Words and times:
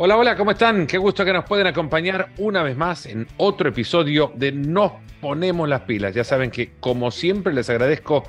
Hola, 0.00 0.16
hola, 0.16 0.36
¿cómo 0.36 0.52
están? 0.52 0.86
Qué 0.86 0.96
gusto 0.96 1.24
que 1.24 1.32
nos 1.32 1.44
pueden 1.44 1.66
acompañar 1.66 2.28
una 2.38 2.62
vez 2.62 2.76
más 2.76 3.04
en 3.04 3.26
otro 3.36 3.70
episodio 3.70 4.30
de 4.36 4.52
Nos 4.52 4.92
Ponemos 5.20 5.68
las 5.68 5.80
Pilas. 5.80 6.14
Ya 6.14 6.22
saben 6.22 6.52
que, 6.52 6.74
como 6.78 7.10
siempre, 7.10 7.52
les 7.52 7.68
agradezco 7.68 8.22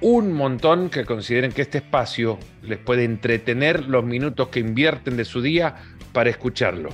un 0.00 0.32
montón 0.32 0.88
que 0.88 1.04
consideren 1.04 1.52
que 1.52 1.60
este 1.60 1.78
espacio 1.78 2.38
les 2.62 2.78
puede 2.78 3.04
entretener 3.04 3.84
los 3.84 4.04
minutos 4.04 4.48
que 4.48 4.60
invierten 4.60 5.18
de 5.18 5.26
su 5.26 5.42
día 5.42 5.74
para 6.14 6.30
escucharlo. 6.30 6.88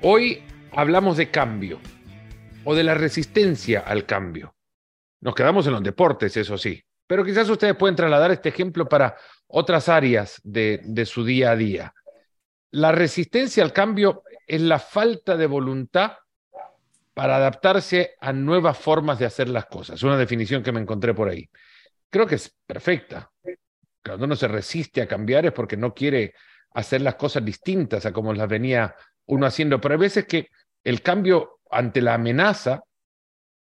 Hoy 0.00 0.44
hablamos 0.70 1.16
de 1.16 1.28
cambio 1.28 1.80
o 2.62 2.76
de 2.76 2.84
la 2.84 2.94
resistencia 2.94 3.80
al 3.80 4.06
cambio. 4.06 4.54
Nos 5.22 5.34
quedamos 5.34 5.66
en 5.66 5.72
los 5.72 5.82
deportes, 5.82 6.36
eso 6.36 6.56
sí, 6.56 6.80
pero 7.08 7.24
quizás 7.24 7.48
ustedes 7.48 7.74
pueden 7.74 7.96
trasladar 7.96 8.30
este 8.30 8.50
ejemplo 8.50 8.88
para 8.88 9.16
otras 9.48 9.88
áreas 9.88 10.40
de, 10.44 10.82
de 10.84 11.04
su 11.04 11.24
día 11.24 11.50
a 11.50 11.56
día. 11.56 11.94
La 12.70 12.92
resistencia 12.92 13.62
al 13.62 13.72
cambio 13.72 14.24
es 14.46 14.60
la 14.60 14.78
falta 14.78 15.36
de 15.36 15.46
voluntad 15.46 16.12
para 17.14 17.36
adaptarse 17.36 18.14
a 18.20 18.32
nuevas 18.32 18.78
formas 18.78 19.18
de 19.18 19.26
hacer 19.26 19.48
las 19.48 19.66
cosas. 19.66 20.02
Una 20.02 20.16
definición 20.16 20.62
que 20.62 20.72
me 20.72 20.80
encontré 20.80 21.14
por 21.14 21.28
ahí. 21.28 21.48
Creo 22.10 22.26
que 22.26 22.36
es 22.36 22.54
perfecta. 22.66 23.30
Cuando 24.04 24.26
uno 24.26 24.36
se 24.36 24.48
resiste 24.48 25.02
a 25.02 25.08
cambiar 25.08 25.46
es 25.46 25.52
porque 25.52 25.76
no 25.76 25.94
quiere 25.94 26.34
hacer 26.74 27.00
las 27.00 27.16
cosas 27.16 27.44
distintas 27.44 28.06
a 28.06 28.12
como 28.12 28.32
las 28.32 28.48
venía 28.48 28.94
uno 29.26 29.46
haciendo. 29.46 29.80
Pero 29.80 29.94
hay 29.94 30.00
veces 30.00 30.26
que 30.26 30.48
el 30.84 31.02
cambio 31.02 31.60
ante 31.70 32.00
la 32.02 32.14
amenaza 32.14 32.82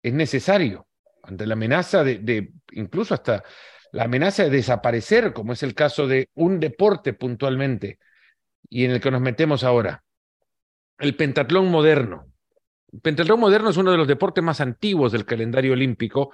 es 0.04 0.14
necesario. 0.14 0.88
Ante 1.24 1.48
la 1.48 1.54
amenaza 1.54 2.04
de, 2.04 2.20
de 2.20 2.52
incluso 2.72 3.14
hasta 3.14 3.44
la 3.92 4.04
amenaza 4.04 4.44
de 4.44 4.50
desaparecer, 4.50 5.34
como 5.34 5.54
es 5.54 5.64
el 5.64 5.74
caso 5.74 6.08
de 6.08 6.30
un 6.36 6.60
deporte 6.60 7.14
puntualmente 7.14 8.00
y 8.70 8.86
en 8.86 8.92
el 8.92 9.02
que 9.02 9.12
nos 9.12 9.22
metemos 9.22 9.64
ahora. 9.64 10.04
El 10.98 11.16
pentatlón 11.16 11.70
moderno. 11.70 12.26
El 12.92 13.02
pentatlón 13.02 13.40
moderno 13.40 13.70
es 13.70 13.78
uno 13.78 13.92
de 13.92 13.98
los 13.98 14.08
deportes 14.08 14.44
más 14.44 14.62
antiguos 14.62 15.12
del 15.12 15.26
calendario 15.26 15.74
olímpico 15.74 16.32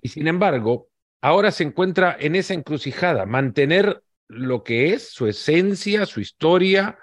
y 0.00 0.08
sin 0.08 0.26
embargo, 0.28 0.88
ahora 1.20 1.50
se 1.50 1.64
encuentra 1.64 2.16
en 2.18 2.36
esa 2.36 2.54
encrucijada, 2.54 3.26
mantener 3.26 4.02
lo 4.28 4.62
que 4.62 4.92
es 4.92 5.10
su 5.10 5.26
esencia, 5.26 6.06
su 6.06 6.20
historia, 6.20 6.98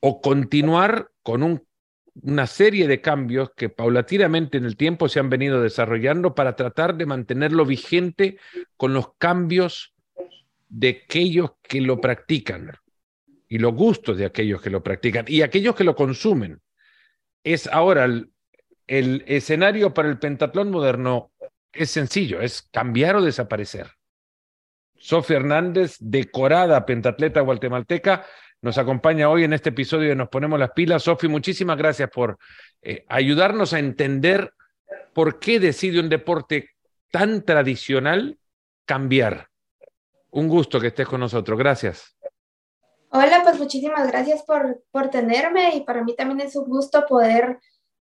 o 0.00 0.20
continuar 0.20 1.10
con 1.22 1.42
un, 1.42 1.66
una 2.22 2.46
serie 2.46 2.86
de 2.86 3.00
cambios 3.00 3.50
que 3.56 3.68
paulatinamente 3.68 4.58
en 4.58 4.64
el 4.64 4.76
tiempo 4.76 5.08
se 5.08 5.18
han 5.18 5.30
venido 5.30 5.60
desarrollando 5.60 6.34
para 6.34 6.54
tratar 6.54 6.96
de 6.96 7.06
mantenerlo 7.06 7.64
vigente 7.64 8.38
con 8.76 8.92
los 8.92 9.14
cambios 9.18 9.94
de 10.68 11.02
aquellos 11.04 11.52
que 11.62 11.80
lo 11.80 12.00
practican 12.00 12.72
y 13.48 13.58
los 13.58 13.74
gustos 13.74 14.16
de 14.16 14.26
aquellos 14.26 14.60
que 14.60 14.70
lo 14.70 14.82
practican 14.82 15.24
y 15.28 15.42
aquellos 15.42 15.74
que 15.74 15.84
lo 15.84 15.94
consumen. 15.94 16.60
Es 17.44 17.68
ahora 17.68 18.04
el, 18.04 18.32
escenario 19.26 19.94
para 19.94 20.08
el 20.08 20.18
pentatlón 20.18 20.70
moderno 20.70 21.32
es 21.72 21.90
sencillo, 21.90 22.40
es 22.40 22.62
cambiar 22.72 23.16
o 23.16 23.22
desaparecer. 23.22 23.90
Sofía 24.96 25.36
Hernández, 25.36 25.96
decorada 26.00 26.86
pentatleta 26.86 27.40
guatemalteca, 27.40 28.26
nos 28.62 28.78
acompaña 28.78 29.28
hoy 29.28 29.44
en 29.44 29.52
este 29.52 29.68
episodio 29.68 30.08
de 30.08 30.16
Nos 30.16 30.28
Ponemos 30.28 30.58
las 30.58 30.70
Pilas. 30.70 31.02
Sofi, 31.02 31.28
muchísimas 31.28 31.76
gracias 31.76 32.10
por 32.10 32.38
eh, 32.82 33.04
ayudarnos 33.08 33.72
a 33.74 33.78
entender 33.78 34.52
por 35.12 35.38
qué 35.38 35.60
decide 35.60 36.00
un 36.00 36.08
deporte 36.08 36.70
tan 37.10 37.44
tradicional 37.44 38.38
cambiar. 38.84 39.48
Un 40.30 40.48
gusto 40.48 40.80
que 40.80 40.88
estés 40.88 41.06
con 41.06 41.20
nosotros. 41.20 41.58
Gracias. 41.58 42.15
Hola, 43.10 43.40
pues 43.42 43.58
muchísimas 43.58 44.06
gracias 44.08 44.42
por, 44.42 44.82
por 44.90 45.10
tenerme 45.10 45.76
y 45.76 45.80
para 45.82 46.02
mí 46.02 46.14
también 46.14 46.40
es 46.40 46.56
un 46.56 46.66
gusto 46.66 47.04
poder 47.06 47.58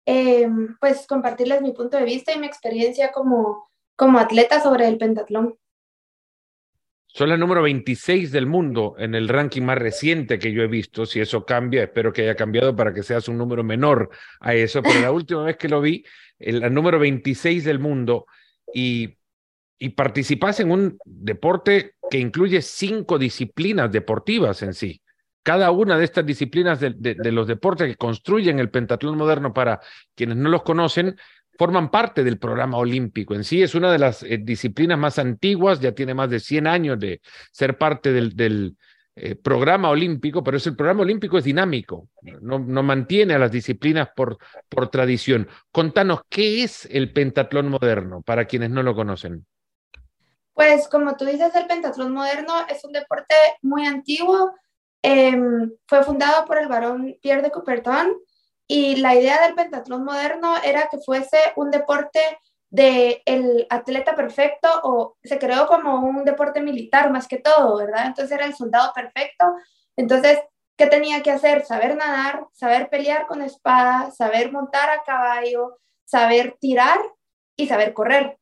eh, 0.07 0.49
pues 0.81 1.07
compartirles 1.07 1.63
mi 1.63 1.73
punto 1.73 1.97
de 1.97 2.05
vista 2.05 2.33
y 2.33 2.39
mi 2.39 2.47
experiencia 2.47 3.13
como, 3.13 3.69
como 3.97 4.19
atleta 4.19 4.63
sobre 4.63 4.89
el 4.89 4.99
pentatlón. 4.99 5.57
Son 7.13 7.29
la 7.29 7.37
número 7.37 7.63
26 7.63 8.31
del 8.31 8.47
mundo 8.47 8.95
en 8.97 9.17
el 9.17 9.29
ranking 9.29 9.63
más 9.63 9.79
reciente 9.79 10.39
que 10.39 10.53
yo 10.53 10.63
he 10.63 10.69
visto. 10.69 11.07
Si 11.07 11.21
eso 11.21 11.45
cambia, 11.45 11.83
espero 11.83 12.13
que 12.13 12.23
haya 12.23 12.37
cambiado 12.37 12.75
para 12.77 12.95
que 12.95 13.03
seas 13.03 13.27
un 13.27 13.37
número 13.37 13.65
menor 13.65 14.11
a 14.39 14.55
eso. 14.55 14.81
Pero 14.81 15.01
la 15.01 15.11
última 15.13 15.43
vez 15.43 15.57
que 15.57 15.69
lo 15.69 15.81
vi, 15.81 16.05
el, 16.39 16.73
número 16.73 17.01
26 17.01 17.65
del 17.65 17.81
mundo 17.81 18.27
y, 18.73 19.17
y 19.83 19.89
participas 19.89 20.61
en 20.61 20.71
un 20.71 20.99
deporte 21.07 21.95
que 22.11 22.19
incluye 22.19 22.61
cinco 22.61 23.19
disciplinas 23.19 23.91
deportivas 23.91 24.63
en 24.63 24.75
sí. 24.75 25.01
Cada 25.43 25.71
una 25.71 25.97
de 25.97 26.05
estas 26.05 26.27
disciplinas 26.27 26.79
de, 26.81 27.33
los 27.33 27.47
deportes 27.49 27.89
que 27.89 27.97
construyen 27.97 28.59
el 28.59 28.71
pentatlón 28.71 29.17
moderno 29.17 29.55
para 29.55 29.81
quienes 30.15 30.37
no 30.37 30.51
los 30.51 30.65
conocen, 30.65 31.17
forman 31.59 31.91
parte 31.91 32.23
del 32.23 32.39
programa 32.39 32.77
olímpico. 32.77 33.35
En 33.35 33.43
sí 33.43 33.63
es 33.63 33.75
una 33.75 33.91
de 33.91 33.99
las 33.99 34.23
eh, 34.23 34.39
disciplinas 34.43 34.99
más 34.99 35.19
antiguas, 35.19 35.81
ya 35.81 35.93
tiene 35.93 36.13
más 36.13 36.29
de 36.29 36.41
100 36.41 36.67
años 36.67 36.99
de 36.99 37.23
ser 37.51 37.79
parte 37.79 38.13
del, 38.13 38.77
eh, 39.17 39.35
programa 39.35 39.89
olímpico, 39.89 40.45
pero 40.45 40.59
es 40.59 40.67
el 40.67 40.77
programa 40.77 41.03
olímpico 41.03 41.39
es 41.39 41.45
dinámico, 41.45 42.11
no, 42.43 42.59
mantiene 42.83 43.33
a 43.35 43.39
las 43.39 43.51
disciplinas 43.51 44.11
por 44.15 44.39
tradición. 44.91 45.49
Contanos, 45.73 46.21
¿qué 46.29 46.63
es 46.63 46.87
el 46.91 47.13
pentatlón 47.13 47.69
moderno 47.69 48.21
para 48.21 48.45
quienes 48.45 48.71
no 48.71 48.83
lo 48.83 48.95
conocen? 48.95 49.47
Pues 50.61 50.89
como 50.89 51.17
tú 51.17 51.25
dices, 51.25 51.55
el 51.55 51.67
pentatlón 51.67 52.13
moderno 52.13 52.53
es 52.69 52.85
un 52.85 52.93
deporte 52.93 53.35
muy 53.63 53.87
antiguo. 53.87 54.53
Eh, 55.03 55.35
fue 55.87 56.05
fundado 56.05 56.45
por 56.45 56.59
el 56.59 56.69
varón 56.69 57.17
Pierre 57.23 57.41
de 57.41 57.51
Coubertin 57.51 58.15
y 58.67 58.97
la 58.97 59.15
idea 59.15 59.41
del 59.41 59.55
pentatlón 59.55 60.05
moderno 60.05 60.57
era 60.63 60.91
que 60.91 60.99
fuese 60.99 61.39
un 61.57 61.71
deporte 61.71 62.21
de 62.69 63.23
el 63.25 63.67
atleta 63.71 64.15
perfecto 64.15 64.69
o 64.83 65.17
se 65.25 65.39
creó 65.39 65.67
como 65.67 65.95
un 66.01 66.27
deporte 66.27 66.61
militar 66.61 67.11
más 67.11 67.27
que 67.27 67.39
todo, 67.39 67.79
¿verdad? 67.79 68.09
Entonces 68.09 68.31
era 68.31 68.45
el 68.45 68.55
soldado 68.55 68.93
perfecto. 68.95 69.47
Entonces, 69.97 70.41
¿qué 70.77 70.89
tenía 70.89 71.23
que 71.23 71.31
hacer? 71.31 71.65
Saber 71.65 71.97
nadar, 71.97 72.47
saber 72.53 72.91
pelear 72.91 73.27
con 73.27 73.41
espada, 73.41 74.11
saber 74.11 74.53
montar 74.53 74.91
a 74.91 75.05
caballo, 75.05 75.79
saber 76.05 76.59
tirar 76.61 77.01
y 77.57 77.67
saber 77.67 77.95
correr. 77.95 78.40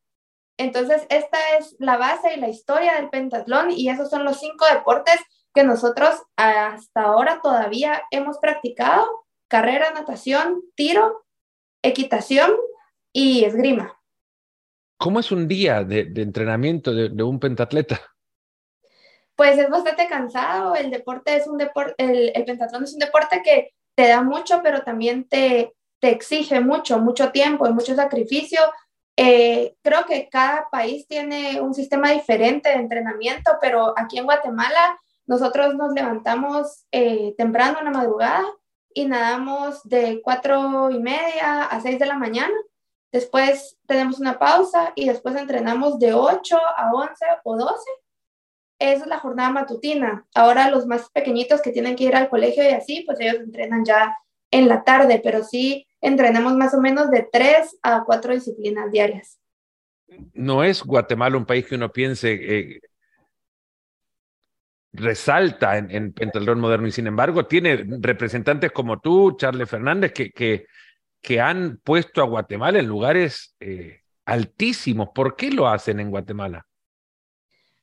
Entonces, 0.58 1.06
esta 1.08 1.38
es 1.58 1.76
la 1.78 1.96
base 1.96 2.34
y 2.34 2.40
la 2.40 2.48
historia 2.48 2.96
del 2.96 3.10
pentatlón 3.10 3.70
y 3.70 3.88
esos 3.88 4.10
son 4.10 4.24
los 4.24 4.40
cinco 4.40 4.66
deportes 4.66 5.16
que 5.54 5.64
nosotros 5.64 6.20
hasta 6.36 7.00
ahora 7.00 7.40
todavía 7.42 8.02
hemos 8.10 8.38
practicado 8.38 9.08
carrera, 9.48 9.92
natación, 9.92 10.60
tiro, 10.74 11.24
equitación 11.82 12.52
y 13.12 13.44
esgrima. 13.44 13.98
¿Cómo 14.98 15.20
es 15.20 15.30
un 15.30 15.46
día 15.46 15.84
de, 15.84 16.04
de 16.06 16.22
entrenamiento 16.22 16.92
de, 16.92 17.08
de, 17.08 17.22
un 17.22 17.38
pentatleta? 17.38 18.00
Pues 19.36 19.56
es 19.56 19.70
bastante 19.70 20.08
cansado, 20.08 20.74
el 20.74 20.90
deporte 20.90 21.36
es 21.36 21.46
un 21.46 21.56
deporte, 21.56 21.94
el, 21.98 22.32
el, 22.34 22.44
pentatlón 22.44 22.82
es 22.82 22.92
un 22.92 22.98
deporte 22.98 23.40
que 23.44 23.72
te 23.94 24.08
da 24.08 24.22
mucho, 24.22 24.60
pero 24.62 24.82
también 24.82 25.28
te, 25.28 25.72
te 26.00 26.10
exige 26.10 26.60
mucho, 26.60 26.98
mucho 26.98 27.30
tiempo 27.30 27.68
y 27.68 27.72
mucho 27.72 27.94
sacrificio. 27.94 28.60
Eh, 29.20 29.74
creo 29.82 30.04
que 30.06 30.28
cada 30.28 30.68
país 30.70 31.04
tiene 31.08 31.60
un 31.60 31.74
sistema 31.74 32.12
diferente 32.12 32.68
de 32.68 32.76
entrenamiento, 32.76 33.50
pero 33.60 33.92
aquí 33.96 34.16
en 34.16 34.26
Guatemala 34.26 34.96
nosotros 35.26 35.74
nos 35.74 35.92
levantamos 35.92 36.86
eh, 36.92 37.34
temprano 37.36 37.80
en 37.80 37.86
la 37.86 37.90
madrugada 37.90 38.44
y 38.94 39.06
nadamos 39.06 39.82
de 39.82 40.20
cuatro 40.22 40.92
y 40.92 41.00
media 41.00 41.64
a 41.64 41.80
seis 41.80 41.98
de 41.98 42.06
la 42.06 42.14
mañana. 42.14 42.54
Después 43.10 43.76
tenemos 43.88 44.20
una 44.20 44.38
pausa 44.38 44.92
y 44.94 45.08
después 45.08 45.34
entrenamos 45.34 45.98
de 45.98 46.14
8 46.14 46.56
a 46.76 46.92
11 46.92 47.24
o 47.42 47.56
12. 47.56 47.74
Esa 48.78 49.02
es 49.02 49.06
la 49.08 49.18
jornada 49.18 49.50
matutina. 49.50 50.28
Ahora 50.32 50.70
los 50.70 50.86
más 50.86 51.10
pequeñitos 51.10 51.60
que 51.60 51.72
tienen 51.72 51.96
que 51.96 52.04
ir 52.04 52.14
al 52.14 52.28
colegio 52.28 52.62
y 52.62 52.68
así, 52.68 53.02
pues 53.04 53.18
ellos 53.18 53.40
entrenan 53.40 53.84
ya 53.84 54.16
en 54.52 54.68
la 54.68 54.84
tarde, 54.84 55.20
pero 55.24 55.42
sí 55.42 55.87
entrenamos 56.00 56.54
más 56.54 56.74
o 56.74 56.80
menos 56.80 57.10
de 57.10 57.28
3 57.30 57.78
a 57.82 58.04
4 58.04 58.34
disciplinas 58.34 58.90
diarias. 58.90 59.38
No 60.32 60.64
es 60.64 60.82
Guatemala 60.82 61.36
un 61.36 61.46
país 61.46 61.66
que 61.66 61.74
uno 61.74 61.92
piense, 61.92 62.32
eh, 62.32 62.80
resalta 64.92 65.76
en, 65.76 65.90
en 65.90 66.12
pentatlón 66.12 66.60
moderno 66.60 66.86
y 66.86 66.92
sin 66.92 67.06
embargo 67.06 67.46
tiene 67.46 67.84
representantes 68.00 68.72
como 68.72 69.00
tú, 69.00 69.36
Charles 69.36 69.68
Fernández, 69.68 70.12
que, 70.12 70.30
que, 70.30 70.66
que 71.20 71.40
han 71.40 71.78
puesto 71.78 72.22
a 72.22 72.26
Guatemala 72.26 72.78
en 72.78 72.86
lugares 72.86 73.54
eh, 73.60 74.02
altísimos. 74.24 75.10
¿Por 75.14 75.36
qué 75.36 75.50
lo 75.50 75.68
hacen 75.68 76.00
en 76.00 76.10
Guatemala? 76.10 76.66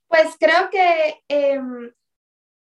Pues 0.08 0.36
creo 0.40 0.70
que 0.70 1.24
eh, 1.28 1.60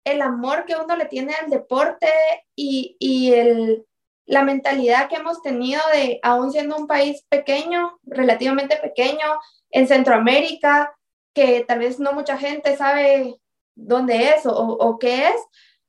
el 0.05 0.23
amor 0.23 0.65
que 0.65 0.77
uno 0.77 0.97
le 0.97 1.07
tiene 1.07 1.35
al 1.35 1.51
deporte 1.51 2.09
y, 2.55 2.97
y 2.99 3.33
el, 3.33 3.87
la 4.31 4.45
mentalidad 4.45 5.09
que 5.09 5.17
hemos 5.17 5.43
tenido 5.43 5.81
de, 5.93 6.21
aún 6.23 6.53
siendo 6.53 6.77
un 6.77 6.87
país 6.87 7.25
pequeño, 7.29 7.99
relativamente 8.05 8.77
pequeño, 8.77 9.27
en 9.73 9.89
Centroamérica, 9.89 10.97
que 11.35 11.65
tal 11.67 11.81
vez 11.81 11.99
no 11.99 12.13
mucha 12.13 12.39
gente 12.39 12.77
sabe 12.77 13.41
dónde 13.75 14.29
es 14.29 14.47
o, 14.47 14.53
o, 14.53 14.99
qué 15.01 15.29
es, 15.29 15.35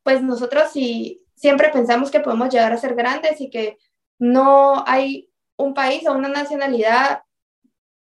pues 0.02 0.24
nosotros 0.24 0.72
sí, 0.72 1.24
siempre 1.36 1.70
pensamos 1.70 2.10
que 2.10 2.20
podemos 2.20 2.50
llegar 2.50 2.74
a 2.74 2.78
ser 2.78 2.96
grandes 2.96 3.40
y 3.42 3.52
que 3.52 3.78
no 4.18 4.84
hay 4.88 5.30
un 5.58 5.76
país 5.76 6.08
o 6.08 6.14
una 6.14 6.30
nacionalidad 6.30 7.22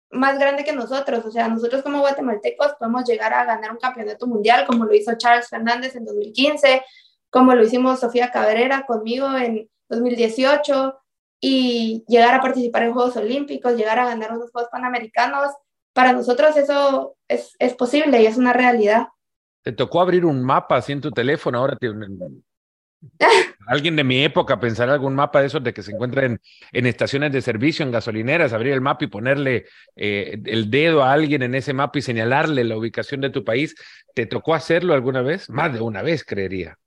más 0.09 0.39
grande 0.39 0.63
que 0.63 0.73
nosotros. 0.73 1.23
O 1.25 1.31
sea, 1.31 1.47
nosotros 1.47 1.83
como 1.83 1.99
guatemaltecos 1.99 2.73
podemos 2.79 3.05
llegar 3.05 3.35
a 3.35 3.45
ganar 3.45 3.71
un 3.71 3.77
campeonato 3.77 4.25
mundial 4.25 4.65
como 4.65 4.85
lo 4.85 4.95
hizo 4.95 5.15
Charles 5.15 5.47
Fernández 5.47 5.95
en 5.95 6.05
2015, 6.05 6.83
como 7.29 7.53
lo 7.53 7.63
hicimos 7.63 7.99
Sofía 7.99 8.31
Cabrera 8.31 8.83
conmigo 8.87 9.31
en 9.37 9.69
2018 9.95 10.99
y 11.39 12.03
llegar 12.07 12.35
a 12.35 12.41
participar 12.41 12.83
en 12.83 12.93
Juegos 12.93 13.17
Olímpicos, 13.17 13.75
llegar 13.75 13.99
a 13.99 14.05
ganar 14.05 14.31
unos 14.33 14.51
Juegos 14.51 14.69
Panamericanos. 14.71 15.51
Para 15.93 16.13
nosotros 16.13 16.55
eso 16.57 17.15
es, 17.27 17.55
es 17.59 17.73
posible 17.73 18.21
y 18.21 18.25
es 18.25 18.37
una 18.37 18.53
realidad. 18.53 19.07
¿Te 19.61 19.71
tocó 19.71 20.01
abrir 20.01 20.25
un 20.25 20.43
mapa 20.43 20.77
así 20.77 20.91
en 20.91 21.01
tu 21.01 21.11
teléfono? 21.11 21.59
Ahora 21.59 21.75
te, 21.75 21.89
Alguien 23.67 23.95
de 23.95 24.03
mi 24.03 24.23
época 24.23 24.59
pensará 24.59 24.93
algún 24.93 25.15
mapa 25.15 25.41
de 25.41 25.47
esos 25.47 25.63
de 25.63 25.73
que 25.73 25.83
se 25.83 25.91
encuentran 25.91 26.39
en, 26.71 26.85
estaciones 26.85 27.31
de 27.31 27.41
servicio, 27.41 27.85
en 27.85 27.91
gasolineras, 27.91 28.53
abrir 28.53 28.73
el 28.73 28.81
mapa 28.81 29.05
y 29.05 29.07
ponerle 29.07 29.65
eh, 29.95 30.39
el 30.45 30.69
dedo 30.69 31.03
a 31.03 31.13
alguien 31.13 31.43
en 31.43 31.55
ese 31.55 31.73
mapa 31.73 31.99
y 31.99 32.01
señalarle 32.01 32.63
la 32.63 32.77
ubicación 32.77 33.21
de 33.21 33.29
tu 33.29 33.43
país. 33.43 33.75
¿Te 34.13 34.25
tocó 34.25 34.53
hacerlo 34.53 34.93
alguna 34.93 35.21
vez? 35.21 35.49
Más 35.49 35.73
de 35.73 35.81
una 35.81 36.01
vez, 36.01 36.23
creería. 36.23 36.77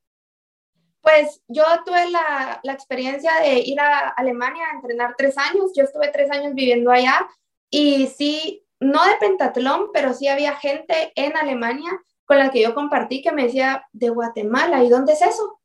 Pues 1.06 1.40
yo 1.46 1.62
tuve 1.84 2.10
la, 2.10 2.58
la 2.64 2.72
experiencia 2.72 3.30
de 3.40 3.60
ir 3.60 3.78
a 3.78 4.08
Alemania 4.08 4.64
a 4.66 4.74
entrenar 4.74 5.14
tres 5.16 5.38
años. 5.38 5.70
Yo 5.72 5.84
estuve 5.84 6.08
tres 6.08 6.32
años 6.32 6.52
viviendo 6.52 6.90
allá 6.90 7.28
y 7.70 8.08
sí, 8.08 8.66
no 8.80 9.04
de 9.04 9.14
pentatlón, 9.20 9.90
pero 9.92 10.12
sí 10.14 10.26
había 10.26 10.56
gente 10.56 11.12
en 11.14 11.36
Alemania 11.36 11.92
con 12.24 12.40
la 12.40 12.50
que 12.50 12.60
yo 12.60 12.74
compartí 12.74 13.22
que 13.22 13.30
me 13.30 13.44
decía, 13.44 13.86
de 13.92 14.08
Guatemala, 14.08 14.82
¿y 14.82 14.88
dónde 14.88 15.12
es 15.12 15.22
eso? 15.22 15.60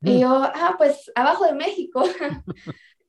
Y 0.00 0.16
mm. 0.16 0.18
yo, 0.20 0.28
ah, 0.30 0.76
pues 0.78 1.12
abajo 1.14 1.44
de 1.44 1.52
México. 1.52 2.02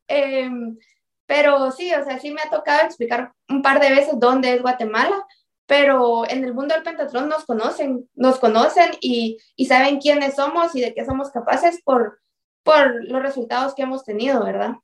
Em, 0.09 0.77
pero 1.25 1.71
sí, 1.71 1.93
o 1.93 2.03
sea, 2.03 2.19
sí 2.19 2.31
me 2.31 2.41
ha 2.41 2.49
tocado 2.49 2.85
explicar 2.85 3.31
un 3.47 3.61
par 3.61 3.79
de 3.79 3.89
veces 3.91 4.13
dónde 4.17 4.53
es 4.53 4.61
Guatemala, 4.61 5.25
pero 5.67 6.27
en 6.29 6.43
el 6.45 6.53
mundo 6.53 6.73
del 6.73 6.83
pentatlón 6.83 7.29
nos 7.29 7.45
conocen, 7.45 8.09
nos 8.15 8.39
conocen 8.39 8.91
y, 9.01 9.37
y 9.55 9.65
saben 9.65 9.99
quiénes 9.99 10.35
somos 10.35 10.73
y 10.75 10.81
de 10.81 10.93
qué 10.93 11.05
somos 11.05 11.29
capaces 11.29 11.81
por, 11.83 12.21
por 12.63 13.05
los 13.05 13.21
resultados 13.21 13.75
que 13.75 13.83
hemos 13.83 14.03
tenido, 14.03 14.43
¿verdad? 14.43 14.75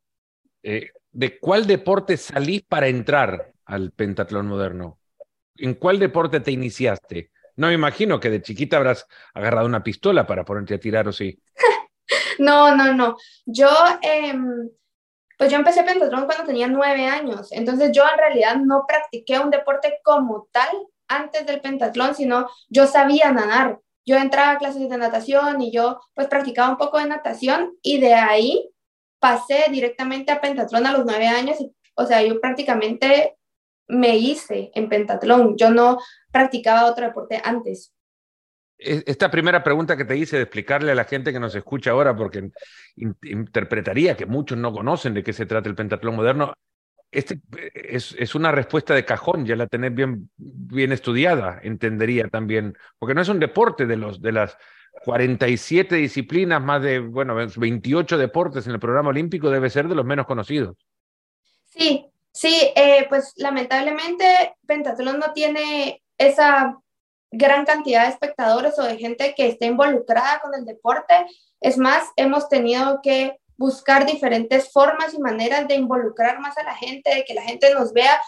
Eh, 0.62 0.90
¿De 1.12 1.40
cuál 1.40 1.66
deporte 1.68 2.18
salís 2.18 2.64
para 2.64 2.88
entrar 2.88 3.54
al 3.66 3.92
pentatlón 3.92 4.48
moderno? 4.48 5.00
¿En 5.56 5.76
cuál 5.76 6.00
deporte 6.00 6.42
te 6.42 6.52
iniciaste? 6.52 7.32
No 7.56 7.68
me 7.68 7.74
imagino 7.74 8.20
que 8.20 8.30
de 8.30 8.42
chiquita 8.42 8.78
habrás 8.78 9.08
agarrado 9.34 9.68
una 9.68 9.84
pistola 9.84 10.28
para 10.28 10.44
ponerte 10.44 10.74
a 10.74 10.80
tirar 10.80 11.08
o 11.08 11.14
sí. 11.14 11.40
no, 12.40 12.76
no, 12.76 12.94
no. 12.94 13.16
Yo, 13.46 13.70
em, 14.02 14.70
pues 15.38 15.52
yo 15.52 15.58
empecé 15.58 15.84
pentatlón 15.84 16.26
cuando 16.26 16.46
tenía 16.46 16.68
nueve 16.68 17.06
años. 17.06 17.52
Entonces 17.52 17.92
yo 17.92 18.04
en 18.04 18.18
realidad 18.18 18.56
no 18.58 18.86
practiqué 18.88 19.40
un 19.40 19.50
deporte 19.50 20.00
como 20.04 20.48
tal 20.52 20.70
antes 21.08 21.46
del 21.46 21.62
pentatlón, 21.62 22.16
sino 22.16 22.48
yo 22.70 22.88
sabía 22.88 23.32
nadar. 23.32 23.80
Yo 24.06 24.18
entraba 24.18 24.52
a 24.52 24.58
clases 24.58 24.90
de 24.90 24.98
natación 24.98 25.62
y 25.62 25.72
yo 25.72 26.00
pues 26.14 26.28
practicaba 26.28 26.70
un 26.70 26.78
poco 26.78 26.98
de 26.98 27.06
natación 27.06 27.78
y 27.82 28.00
de 28.00 28.14
ahí 28.14 28.70
pasé 29.20 29.66
directamente 29.70 30.32
a 30.32 30.42
pentatlón 30.42 30.86
a 30.86 30.92
los 30.92 31.06
nueve 31.06 31.28
años. 31.28 31.58
o 31.96 32.06
sea, 32.06 32.24
yo 32.24 32.42
prácticamente 32.42 33.38
me 33.88 34.18
hice 34.18 34.72
en 34.74 34.90
pentatlón. 34.90 35.56
Yo 35.58 35.70
no 35.70 36.00
practicaba 36.32 36.90
otro 36.90 37.06
deporte 37.06 37.42
antes. 37.44 37.93
Esta 38.78 39.32
primera 39.32 39.64
pregunta 39.64 39.96
que 39.96 40.06
te 40.06 40.18
hice 40.18 40.36
de 40.36 40.44
explicarle 40.44 40.92
a 40.92 40.96
la 40.96 41.06
gente 41.06 41.32
que 41.32 41.40
nos 41.40 41.56
escucha 41.56 41.92
ahora, 41.92 42.16
porque 42.16 42.50
interpretaría 42.96 44.18
que 44.18 44.26
muchos 44.26 44.58
no 44.58 44.74
conocen 44.74 45.14
de 45.14 45.24
qué 45.24 45.32
se 45.32 45.46
trata 45.46 45.70
el 45.70 45.76
pentatlón 45.76 46.16
moderno, 46.16 46.54
este 47.14 47.40
es, 47.76 48.16
es, 48.18 48.36
una 48.36 48.52
respuesta 48.52 48.96
de 48.96 49.06
cajón, 49.06 49.46
ya 49.46 49.56
la 49.56 49.68
tenés 49.68 49.94
bien, 49.94 50.30
bien 50.36 50.92
estudiada, 50.92 51.60
entendería 51.62 52.28
también, 52.28 52.76
porque 52.98 53.14
no 53.14 53.22
es 53.22 53.30
un 53.30 53.40
deporte 53.40 53.86
de, 53.86 53.98
los, 53.98 54.20
de 54.20 54.32
las 54.32 54.58
47 55.06 55.96
disciplinas, 55.96 56.62
más 56.62 56.82
de, 56.82 57.00
bueno, 57.00 57.36
28 57.36 58.18
deportes 58.18 58.66
en 58.66 58.74
el 58.74 58.80
programa 58.80 59.10
olímpico, 59.10 59.50
debe 59.50 59.70
ser 59.70 59.88
de 59.88 59.96
los 59.96 60.06
menos 60.06 60.26
conocidos. 60.26 60.76
Sí, 61.66 62.06
sí, 62.32 62.72
eh, 62.76 63.06
pues 63.10 63.34
lamentablemente 63.38 64.56
Pentatlón 64.66 65.20
no 65.20 65.34
tiene 65.34 66.02
esa 66.18 66.80
gran 67.34 67.66
cantidad 67.66 68.04
de 68.04 68.12
espectadores 68.12 68.78
o 68.78 68.84
de 68.84 68.98
gente 68.98 69.34
que 69.36 69.48
esté 69.48 69.66
involucrada 69.66 70.40
con 70.40 70.54
el 70.54 70.66
deporte. 70.66 71.26
Es 71.60 71.78
más, 71.78 72.04
hemos 72.16 72.48
tenido 72.48 73.00
que 73.02 73.40
buscar 73.58 74.06
diferentes 74.06 74.72
formas 74.72 75.14
y 75.14 75.20
maneras 75.20 75.68
de 75.68 75.76
involucrar 75.76 76.40
más 76.40 76.58
a 76.58 76.64
la 76.64 76.76
gente, 76.76 77.14
de 77.14 77.26
que 77.26 77.34
la 77.34 77.42
gente 77.42 77.74
nos 77.74 77.92
vea, 77.92 78.22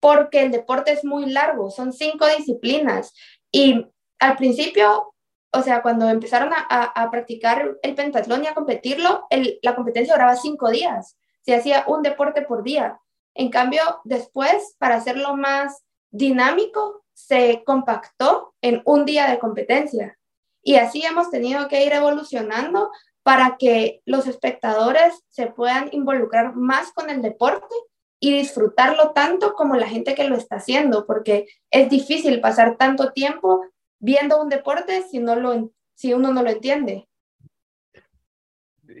porque 0.00 0.42
el 0.42 0.50
deporte 0.50 0.92
es 0.92 1.04
muy 1.04 1.26
largo, 1.26 1.70
son 1.70 1.92
cinco 1.92 2.26
disciplinas. 2.26 3.14
Y 3.50 3.86
al 4.18 4.36
principio, 4.36 5.14
o 5.50 5.62
sea, 5.62 5.80
cuando 5.80 6.10
empezaron 6.10 6.52
a, 6.52 7.10
practicar 7.10 7.76
el 7.82 7.94
pentatlón 7.94 8.44
y 8.44 8.48
a 8.48 8.54
competirlo, 8.54 9.26
la 9.62 9.74
competencia 9.74 10.14
duraba 10.14 10.36
cinco 10.36 10.70
días, 10.70 11.16
se 11.40 11.54
hacía 11.54 11.84
un 11.86 12.02
deporte 12.02 12.42
por 12.42 12.62
día. 12.62 13.00
En 13.34 13.48
cambio, 13.50 13.82
después, 14.04 14.76
para 14.78 14.96
hacerlo 14.96 15.36
más 15.36 15.82
dinámico, 16.12 17.04
se 17.12 17.62
compactó 17.64 18.54
en 18.62 18.82
un 18.84 19.04
día 19.04 19.28
de 19.28 19.38
competencia. 19.38 20.18
Y 20.62 20.76
así 20.76 21.04
hemos 21.04 21.30
tenido 21.30 21.66
que 21.66 21.84
ir 21.84 21.92
evolucionando 21.92 22.90
para 23.22 23.56
que 23.58 24.02
los 24.04 24.26
espectadores 24.26 25.24
se 25.28 25.46
puedan 25.46 25.88
involucrar 25.92 26.54
más 26.54 26.92
con 26.92 27.10
el 27.10 27.22
deporte 27.22 27.74
y 28.20 28.32
disfrutarlo 28.32 29.10
tanto 29.10 29.54
como 29.54 29.74
la 29.74 29.88
gente 29.88 30.14
que 30.14 30.28
lo 30.28 30.36
está 30.36 30.56
haciendo, 30.56 31.06
porque 31.06 31.46
es 31.70 31.90
difícil 31.90 32.40
pasar 32.40 32.76
tanto 32.76 33.12
tiempo 33.12 33.64
viendo 33.98 34.40
un 34.40 34.48
deporte 34.48 35.02
si, 35.10 35.18
no 35.18 35.34
lo, 35.34 35.72
si 35.94 36.14
uno 36.14 36.32
no 36.32 36.42
lo 36.42 36.50
entiende. 36.50 37.08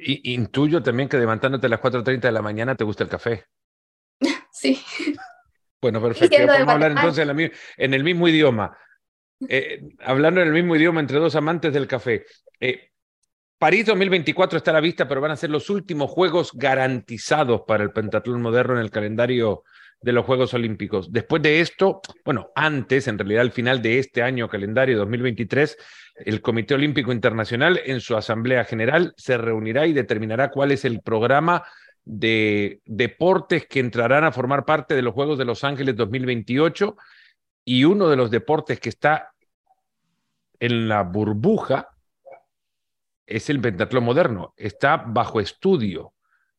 intuyo 0.04 0.82
también 0.82 1.08
que 1.08 1.18
levantándote 1.18 1.66
a 1.66 1.70
las 1.70 1.80
4.30 1.80 2.20
de 2.20 2.32
la 2.32 2.42
mañana 2.42 2.76
te 2.76 2.84
gusta 2.84 3.04
el 3.04 3.10
café. 3.10 3.44
sí. 4.52 4.80
Bueno, 5.82 6.00
perfecto. 6.00 6.36
podemos 6.46 6.68
hablar 6.68 6.92
entonces 6.92 7.28
en 7.76 7.94
el 7.94 8.04
mismo 8.04 8.28
idioma. 8.28 8.78
Eh, 9.48 9.82
hablando 9.98 10.40
en 10.40 10.46
el 10.46 10.54
mismo 10.54 10.76
idioma 10.76 11.00
entre 11.00 11.18
dos 11.18 11.34
amantes 11.34 11.72
del 11.72 11.88
café. 11.88 12.24
Eh, 12.60 12.90
París 13.58 13.86
2024 13.86 14.56
está 14.56 14.70
a 14.70 14.74
la 14.74 14.80
vista, 14.80 15.08
pero 15.08 15.20
van 15.20 15.32
a 15.32 15.36
ser 15.36 15.50
los 15.50 15.70
últimos 15.70 16.10
Juegos 16.10 16.52
garantizados 16.54 17.62
para 17.66 17.82
el 17.82 17.90
pentatlón 17.90 18.40
moderno 18.42 18.74
en 18.74 18.80
el 18.80 18.90
calendario 18.90 19.64
de 20.00 20.12
los 20.12 20.24
Juegos 20.24 20.54
Olímpicos. 20.54 21.12
Después 21.12 21.42
de 21.42 21.60
esto, 21.60 22.00
bueno, 22.24 22.50
antes, 22.54 23.08
en 23.08 23.18
realidad 23.18 23.42
al 23.42 23.52
final 23.52 23.82
de 23.82 23.98
este 23.98 24.22
año 24.22 24.48
calendario 24.48 24.98
2023, 24.98 25.76
el 26.16 26.40
Comité 26.40 26.74
Olímpico 26.74 27.12
Internacional 27.12 27.80
en 27.84 28.00
su 28.00 28.16
Asamblea 28.16 28.64
General 28.64 29.14
se 29.16 29.36
reunirá 29.36 29.86
y 29.86 29.92
determinará 29.92 30.50
cuál 30.50 30.72
es 30.72 30.84
el 30.84 31.00
programa 31.00 31.64
de 32.04 32.80
deportes 32.84 33.66
que 33.66 33.80
entrarán 33.80 34.24
a 34.24 34.32
formar 34.32 34.64
parte 34.64 34.94
de 34.94 35.02
los 35.02 35.14
Juegos 35.14 35.38
de 35.38 35.44
Los 35.44 35.64
Ángeles 35.64 35.96
2028 35.96 36.96
y 37.64 37.84
uno 37.84 38.08
de 38.08 38.16
los 38.16 38.30
deportes 38.30 38.80
que 38.80 38.88
está 38.88 39.32
en 40.58 40.88
la 40.88 41.02
burbuja 41.02 41.88
es 43.26 43.50
el 43.50 43.60
pentatlón 43.60 44.04
moderno. 44.04 44.54
Está 44.56 44.96
bajo 44.96 45.40
estudio, 45.40 46.12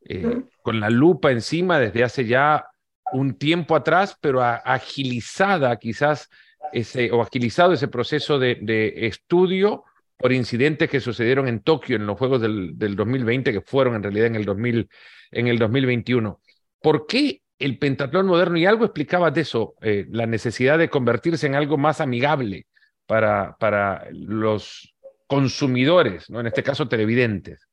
eh, 0.05 0.43
con 0.61 0.79
la 0.79 0.89
lupa 0.89 1.31
encima 1.31 1.79
desde 1.79 2.03
hace 2.03 2.25
ya 2.25 2.67
un 3.11 3.37
tiempo 3.37 3.75
atrás, 3.75 4.17
pero 4.19 4.41
agilizada 4.41 5.77
quizás 5.77 6.29
ese, 6.71 7.11
o 7.11 7.21
agilizado 7.21 7.73
ese 7.73 7.87
proceso 7.87 8.39
de, 8.39 8.57
de 8.61 9.07
estudio 9.07 9.83
por 10.17 10.31
incidentes 10.31 10.89
que 10.89 11.01
sucedieron 11.01 11.47
en 11.49 11.59
Tokio 11.59 11.97
en 11.97 12.05
los 12.05 12.17
Juegos 12.17 12.41
del, 12.41 12.77
2020, 12.77 13.51
que 13.51 13.61
fueron 13.61 13.95
en 13.95 14.03
realidad 14.03 14.27
en 14.27 14.35
el, 14.35 14.45
2000, 14.45 14.89
en 15.33 15.47
el 15.47 15.59
2021. 15.59 16.41
¿Por 16.81 17.07
qué 17.07 17.41
el 17.59 17.79
pentatlón 17.79 18.27
moderno, 18.27 18.57
y 18.57 18.65
algo 18.65 18.85
explicaba 18.85 19.31
de 19.31 19.41
eso, 19.41 19.75
eh, 19.81 20.05
la 20.09 20.25
necesidad 20.25 20.77
de 20.77 20.89
convertirse 20.89 21.47
en 21.47 21.55
algo 21.55 21.77
más 21.77 22.01
amigable 22.01 22.67
para, 23.05 23.55
para 23.57 24.07
los 24.11 24.93
consumidores, 25.27 26.29
¿no? 26.29 26.39
en 26.41 26.47
este 26.47 26.63
caso 26.63 26.87
televidentes? 26.87 27.67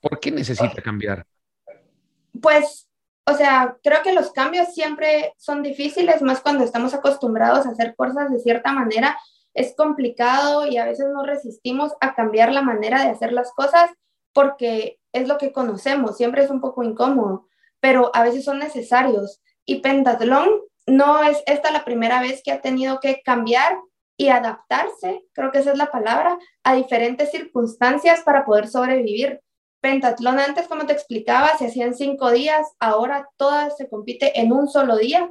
¿Por 0.00 0.20
qué 0.20 0.30
necesita 0.30 0.80
cambiar? 0.82 1.26
Pues, 2.40 2.88
o 3.26 3.34
sea, 3.34 3.76
creo 3.82 4.02
que 4.02 4.14
los 4.14 4.32
cambios 4.32 4.72
siempre 4.72 5.34
son 5.36 5.62
difíciles, 5.62 6.22
más 6.22 6.40
cuando 6.40 6.64
estamos 6.64 6.94
acostumbrados 6.94 7.66
a 7.66 7.70
hacer 7.70 7.94
cosas 7.96 8.30
de 8.30 8.38
cierta 8.38 8.72
manera 8.72 9.18
es 9.52 9.74
complicado 9.74 10.66
y 10.66 10.76
a 10.76 10.84
veces 10.84 11.06
no 11.12 11.24
resistimos 11.24 11.92
a 12.00 12.14
cambiar 12.14 12.52
la 12.52 12.62
manera 12.62 13.02
de 13.02 13.10
hacer 13.10 13.32
las 13.32 13.52
cosas 13.52 13.90
porque 14.32 14.98
es 15.16 15.28
lo 15.28 15.38
que 15.38 15.52
conocemos, 15.52 16.16
siempre 16.16 16.44
es 16.44 16.50
un 16.50 16.60
poco 16.60 16.82
incómodo, 16.82 17.48
pero 17.80 18.10
a 18.14 18.22
veces 18.22 18.44
son 18.44 18.58
necesarios. 18.58 19.40
Y 19.64 19.80
Pentatlón 19.80 20.48
no 20.86 21.22
es 21.22 21.42
esta 21.46 21.70
la 21.70 21.84
primera 21.84 22.20
vez 22.20 22.42
que 22.44 22.52
ha 22.52 22.60
tenido 22.60 23.00
que 23.00 23.22
cambiar 23.24 23.78
y 24.18 24.28
adaptarse, 24.28 25.24
creo 25.32 25.50
que 25.50 25.58
esa 25.58 25.72
es 25.72 25.78
la 25.78 25.90
palabra, 25.90 26.38
a 26.64 26.74
diferentes 26.74 27.30
circunstancias 27.30 28.22
para 28.22 28.44
poder 28.44 28.68
sobrevivir. 28.68 29.40
Pentatlón 29.80 30.38
antes, 30.38 30.68
como 30.68 30.86
te 30.86 30.92
explicaba, 30.92 31.56
se 31.58 31.66
hacían 31.66 31.94
cinco 31.94 32.30
días, 32.30 32.66
ahora 32.78 33.28
todas 33.36 33.76
se 33.76 33.88
compite 33.88 34.40
en 34.40 34.52
un 34.52 34.68
solo 34.68 34.96
día. 34.96 35.30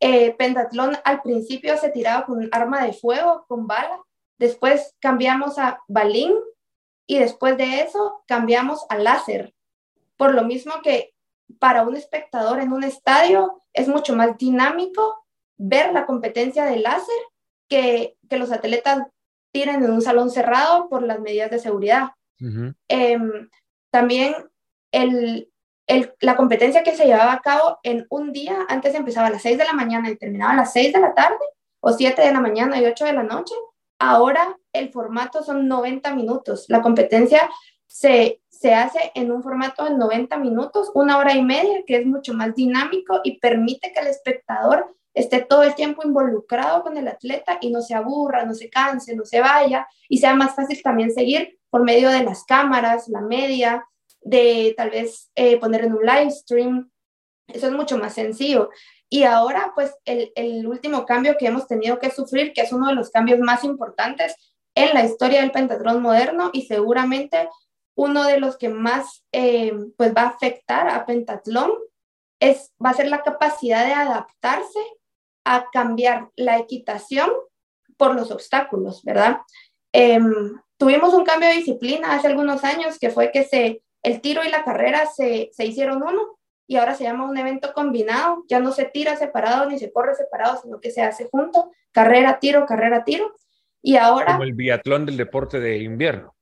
Eh, 0.00 0.34
pentatlón 0.36 0.96
al 1.04 1.22
principio 1.22 1.76
se 1.76 1.90
tiraba 1.90 2.24
con 2.26 2.48
arma 2.52 2.84
de 2.84 2.92
fuego, 2.92 3.44
con 3.48 3.66
bala, 3.66 4.00
después 4.38 4.94
cambiamos 5.00 5.58
a 5.58 5.80
balín 5.88 6.34
y 7.08 7.18
después 7.18 7.56
de 7.56 7.80
eso 7.80 8.22
cambiamos 8.28 8.84
a 8.90 8.98
láser. 8.98 9.54
Por 10.16 10.34
lo 10.34 10.44
mismo 10.44 10.74
que 10.82 11.14
para 11.58 11.82
un 11.82 11.96
espectador 11.96 12.60
en 12.60 12.72
un 12.72 12.84
estadio 12.84 13.62
es 13.72 13.88
mucho 13.88 14.14
más 14.14 14.36
dinámico 14.36 15.24
ver 15.56 15.92
la 15.92 16.04
competencia 16.04 16.66
de 16.66 16.76
láser 16.76 17.16
que, 17.68 18.16
que 18.28 18.38
los 18.38 18.52
atletas 18.52 19.06
tiren 19.52 19.82
en 19.82 19.90
un 19.90 20.02
salón 20.02 20.30
cerrado 20.30 20.88
por 20.90 21.02
las 21.02 21.18
medidas 21.20 21.50
de 21.50 21.58
seguridad. 21.58 22.10
Em, 22.88 23.48
también 23.90 24.34
el, 24.92 25.50
el, 25.86 26.14
la 26.20 26.36
competencia 26.36 26.82
que 26.82 26.94
se 26.94 27.06
llevaba 27.06 27.32
a 27.32 27.40
cabo 27.40 27.78
en 27.82 28.06
un 28.10 28.32
día, 28.32 28.66
antes 28.68 28.94
empezaba 28.94 29.28
a 29.28 29.30
las 29.30 29.42
6 29.42 29.56
de 29.56 29.64
la 29.64 29.72
mañana 29.72 30.10
y 30.10 30.16
terminaba 30.16 30.52
a 30.52 30.56
las 30.56 30.72
6 30.74 30.92
de 30.92 31.00
la 31.00 31.14
tarde, 31.14 31.38
o 31.80 31.90
7 31.90 32.20
de 32.20 32.32
la 32.32 32.40
mañana 32.40 32.78
y 32.78 32.84
8 32.84 33.06
de 33.06 33.12
la 33.14 33.22
noche, 33.22 33.54
ahora 33.98 34.56
el 34.72 34.90
formato 34.90 35.42
son 35.42 35.68
90 35.68 36.14
minutos. 36.14 36.66
La 36.68 36.82
competencia 36.82 37.48
se, 37.86 38.40
se 38.48 38.74
hace 38.74 39.12
en 39.14 39.32
un 39.32 39.42
formato 39.42 39.84
de 39.84 39.94
90 39.94 40.36
minutos, 40.38 40.90
una 40.94 41.18
hora 41.18 41.34
y 41.34 41.42
media, 41.42 41.82
que 41.86 41.96
es 41.96 42.06
mucho 42.06 42.34
más 42.34 42.54
dinámico 42.54 43.20
y 43.24 43.38
permite 43.38 43.92
que 43.92 44.00
el 44.00 44.08
espectador 44.08 44.94
esté 45.14 45.40
todo 45.40 45.62
el 45.62 45.74
tiempo 45.74 46.02
involucrado 46.04 46.82
con 46.82 46.96
el 46.96 47.08
atleta 47.08 47.58
y 47.60 47.70
no 47.70 47.82
se 47.82 47.94
aburra, 47.94 48.44
no 48.44 48.54
se 48.54 48.70
canse, 48.70 49.16
no 49.16 49.24
se 49.24 49.40
vaya 49.40 49.86
y 50.08 50.18
sea 50.18 50.34
más 50.34 50.54
fácil 50.54 50.80
también 50.82 51.10
seguir 51.12 51.58
por 51.70 51.82
medio 51.82 52.10
de 52.10 52.22
las 52.22 52.44
cámaras, 52.44 53.08
la 53.08 53.20
media, 53.20 53.84
de 54.20 54.74
tal 54.76 54.90
vez 54.90 55.30
eh, 55.34 55.58
poner 55.58 55.84
en 55.84 55.94
un 55.94 56.04
live 56.04 56.30
stream. 56.30 56.90
Eso 57.46 57.66
es 57.66 57.72
mucho 57.72 57.98
más 57.98 58.14
sencillo. 58.14 58.70
Y 59.10 59.22
ahora, 59.24 59.72
pues, 59.74 59.94
el, 60.04 60.32
el, 60.34 60.66
último 60.66 61.06
cambio 61.06 61.36
que 61.38 61.46
hemos 61.46 61.66
tenido 61.66 61.98
que 61.98 62.10
sufrir, 62.10 62.52
que 62.52 62.60
es 62.60 62.72
uno 62.72 62.88
de 62.88 62.94
los 62.94 63.10
cambios 63.10 63.38
más 63.38 63.64
importantes 63.64 64.34
en 64.78 64.94
la 64.94 65.04
historia 65.04 65.40
del 65.40 65.50
pentatlón 65.50 66.00
moderno 66.00 66.50
y 66.52 66.62
seguramente 66.62 67.48
uno 67.96 68.24
de 68.24 68.38
los 68.38 68.56
que 68.56 68.68
más 68.68 69.24
eh, 69.32 69.72
pues 69.96 70.14
va 70.14 70.22
a 70.22 70.28
afectar 70.28 70.88
a 70.88 71.04
pentatlón, 71.04 71.72
es, 72.40 72.72
va 72.84 72.90
a 72.90 72.94
ser 72.94 73.08
la 73.08 73.22
capacidad 73.22 73.84
de 73.84 73.92
adaptarse 73.92 74.78
a 75.44 75.66
cambiar 75.72 76.28
la 76.36 76.58
equitación 76.58 77.28
por 77.96 78.14
los 78.14 78.30
obstáculos, 78.30 79.02
¿verdad? 79.02 79.38
Em, 79.92 80.60
tuvimos 80.76 81.12
un 81.12 81.24
cambio 81.24 81.48
de 81.48 81.56
disciplina 81.56 82.12
hace 82.12 82.28
algunos 82.28 82.62
años 82.62 82.98
que 83.00 83.10
fue 83.10 83.32
que 83.32 83.42
se, 83.44 83.82
el 84.04 84.20
tiro 84.20 84.44
y 84.44 84.48
la 84.48 84.62
carrera 84.62 85.06
se, 85.06 85.50
se 85.52 85.66
hicieron 85.66 86.02
uno 86.02 86.38
y 86.68 86.76
ahora 86.76 86.94
se 86.94 87.02
llama 87.02 87.24
un 87.24 87.36
evento 87.36 87.72
combinado, 87.72 88.44
ya 88.46 88.60
no 88.60 88.70
se 88.70 88.84
tira 88.84 89.16
separado 89.16 89.68
ni 89.68 89.78
se 89.78 89.90
corre 89.90 90.14
separado, 90.14 90.60
sino 90.62 90.80
que 90.80 90.92
se 90.92 91.02
hace 91.02 91.28
junto, 91.28 91.72
carrera, 91.90 92.38
tiro, 92.38 92.64
carrera, 92.64 93.02
tiro. 93.02 93.34
Y 93.82 93.96
ahora... 93.96 94.32
Como 94.32 94.44
el 94.44 94.54
biatlón 94.54 95.06
del 95.06 95.16
deporte 95.16 95.60
de 95.60 95.78
invierno. 95.78 96.34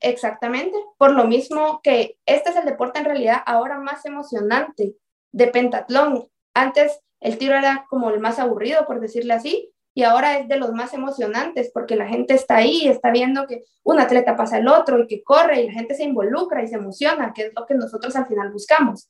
Exactamente, 0.00 0.76
por 0.98 1.12
lo 1.12 1.24
mismo 1.24 1.80
que 1.82 2.18
este 2.26 2.50
es 2.50 2.56
el 2.56 2.66
deporte 2.66 2.98
en 2.98 3.06
realidad 3.06 3.38
ahora 3.46 3.78
más 3.78 4.04
emocionante 4.04 4.96
de 5.32 5.46
pentatlón. 5.48 6.28
Antes 6.52 7.00
el 7.20 7.38
tiro 7.38 7.56
era 7.56 7.86
como 7.88 8.10
el 8.10 8.20
más 8.20 8.38
aburrido, 8.38 8.86
por 8.86 9.00
decirle 9.00 9.32
así, 9.32 9.72
y 9.94 10.02
ahora 10.02 10.38
es 10.38 10.48
de 10.48 10.58
los 10.58 10.72
más 10.72 10.92
emocionantes 10.92 11.70
porque 11.72 11.96
la 11.96 12.06
gente 12.06 12.34
está 12.34 12.56
ahí, 12.56 12.86
está 12.86 13.10
viendo 13.10 13.46
que 13.46 13.62
un 13.84 14.00
atleta 14.00 14.36
pasa 14.36 14.56
al 14.56 14.68
otro 14.68 15.00
y 15.00 15.06
que 15.06 15.22
corre 15.22 15.62
y 15.62 15.66
la 15.68 15.72
gente 15.72 15.94
se 15.94 16.04
involucra 16.04 16.62
y 16.62 16.68
se 16.68 16.76
emociona, 16.76 17.32
que 17.32 17.46
es 17.46 17.52
lo 17.56 17.64
que 17.64 17.74
nosotros 17.74 18.14
al 18.16 18.26
final 18.26 18.50
buscamos. 18.50 19.08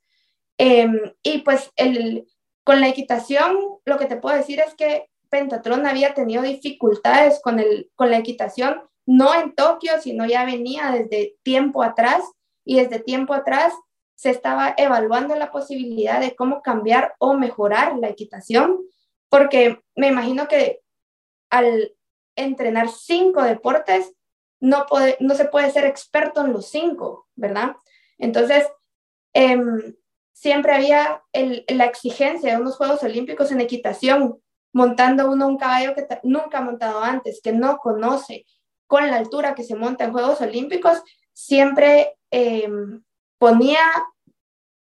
Em, 0.58 1.00
y 1.22 1.38
pues 1.38 1.72
el, 1.76 2.26
con 2.62 2.80
la 2.80 2.88
equitación, 2.88 3.56
lo 3.84 3.98
que 3.98 4.06
te 4.06 4.16
puedo 4.16 4.36
decir 4.36 4.60
es 4.60 4.74
que 4.74 5.08
Pentatlón 5.34 5.84
había 5.84 6.14
tenido 6.14 6.42
dificultades 6.42 7.40
con, 7.42 7.58
el, 7.58 7.90
con 7.96 8.08
la 8.08 8.18
equitación, 8.18 8.82
no 9.04 9.34
en 9.34 9.52
Tokio, 9.56 10.00
sino 10.00 10.26
ya 10.26 10.44
venía 10.44 10.92
desde 10.92 11.34
tiempo 11.42 11.82
atrás 11.82 12.22
y 12.64 12.76
desde 12.80 13.00
tiempo 13.00 13.34
atrás 13.34 13.72
se 14.14 14.30
estaba 14.30 14.74
evaluando 14.76 15.34
la 15.34 15.50
posibilidad 15.50 16.20
de 16.20 16.36
cómo 16.36 16.62
cambiar 16.62 17.16
o 17.18 17.34
mejorar 17.34 17.96
la 17.96 18.10
equitación, 18.10 18.78
porque 19.28 19.80
me 19.96 20.06
imagino 20.06 20.46
que 20.46 20.82
al 21.50 21.92
entrenar 22.36 22.88
cinco 22.88 23.42
deportes, 23.42 24.14
no, 24.60 24.86
puede, 24.86 25.16
no 25.18 25.34
se 25.34 25.46
puede 25.46 25.72
ser 25.72 25.84
experto 25.84 26.44
en 26.44 26.52
los 26.52 26.68
cinco, 26.68 27.26
¿verdad? 27.34 27.74
Entonces, 28.18 28.68
em, 29.32 29.96
siempre 30.32 30.74
había 30.74 31.24
la 31.32 31.86
exigencia 31.86 32.52
de 32.52 32.60
unos 32.60 32.76
Juegos 32.76 33.02
Olímpicos 33.02 33.50
en 33.50 33.60
equitación, 33.60 34.40
montando 34.74 35.30
uno 35.30 35.46
un 35.46 35.56
caballo 35.56 35.94
que 35.94 36.06
nunca 36.24 36.58
ha 36.58 36.62
montado 36.62 37.02
antes, 37.02 37.40
que 37.42 37.52
no 37.52 37.78
conoce, 37.78 38.44
con 38.86 39.08
la 39.08 39.16
altura 39.16 39.54
que 39.54 39.62
se 39.62 39.76
monta 39.76 40.04
en 40.04 40.12
Juegos 40.12 40.40
Olímpicos, 40.40 41.02
siempre 41.32 42.16
em, 42.30 43.02
ponía 43.38 43.80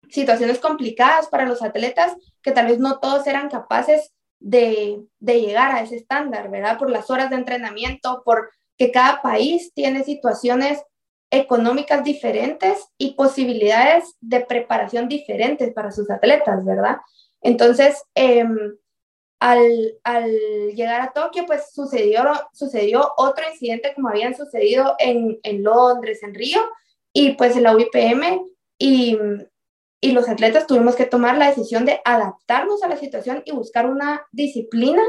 situaciones 0.09 0.59
complicadas 0.59 1.29
para 1.29 1.47
los 1.47 1.63
atletas 1.63 2.17
que 2.43 2.53
tal 2.53 2.67
vez 2.67 2.79
no 2.79 2.99
todos 2.99 3.27
eran 3.27 3.49
capaces 3.49 4.13
de, 4.41 5.05
llegar 5.21 5.73
a 5.73 5.83
ese 5.83 5.97
estándar, 5.97 6.51
¿verdad? 6.51 6.79
Por 6.79 6.91
las 6.91 7.11
horas 7.11 7.31
de 7.31 7.37
entrenamiento, 7.37 8.23
por 8.25 8.51
que 8.77 8.91
cada 8.91 9.23
país 9.23 9.73
tiene 9.75 10.03
situaciones 10.03 10.83
económicas 11.31 12.05
diferentes 12.05 12.89
y 12.99 13.15
posibilidades 13.15 14.17
de 14.21 14.41
preparación 14.41 15.09
diferentes 15.09 15.73
para 15.73 15.93
sus 15.93 16.11
atletas, 16.11 16.65
¿verdad? 16.65 16.99
Entonces, 17.41 18.03
em, 18.15 18.75
al, 19.45 20.75
llegar 20.75 21.03
a 21.03 21.13
Tokio, 21.13 21.45
pues 21.47 21.71
sucedió, 21.73 22.25
sucedió 22.55 23.13
otro 23.19 23.45
incidente 23.51 23.93
como 23.95 24.09
habían 24.09 24.35
sucedido 24.35 24.97
en, 24.99 25.39
en 25.43 25.63
Londres, 25.63 26.23
en 26.23 26.35
Río, 26.35 26.61
y 27.13 27.33
pues 27.33 27.55
en 27.57 27.65
la 27.65 27.77
UIPM 27.77 28.47
y, 28.79 29.19
y 30.01 30.13
los 30.13 30.29
atletas 30.29 30.67
tuvimos 30.67 30.97
que 30.97 31.05
tomar 31.05 31.37
la 31.37 31.49
decisión 31.49 31.85
de 31.85 32.01
adaptarnos 32.05 32.83
a 32.83 32.89
la 32.89 32.97
situación 32.97 33.43
y 33.45 33.53
buscar 33.53 33.87
una 33.87 34.27
disciplina 34.33 35.03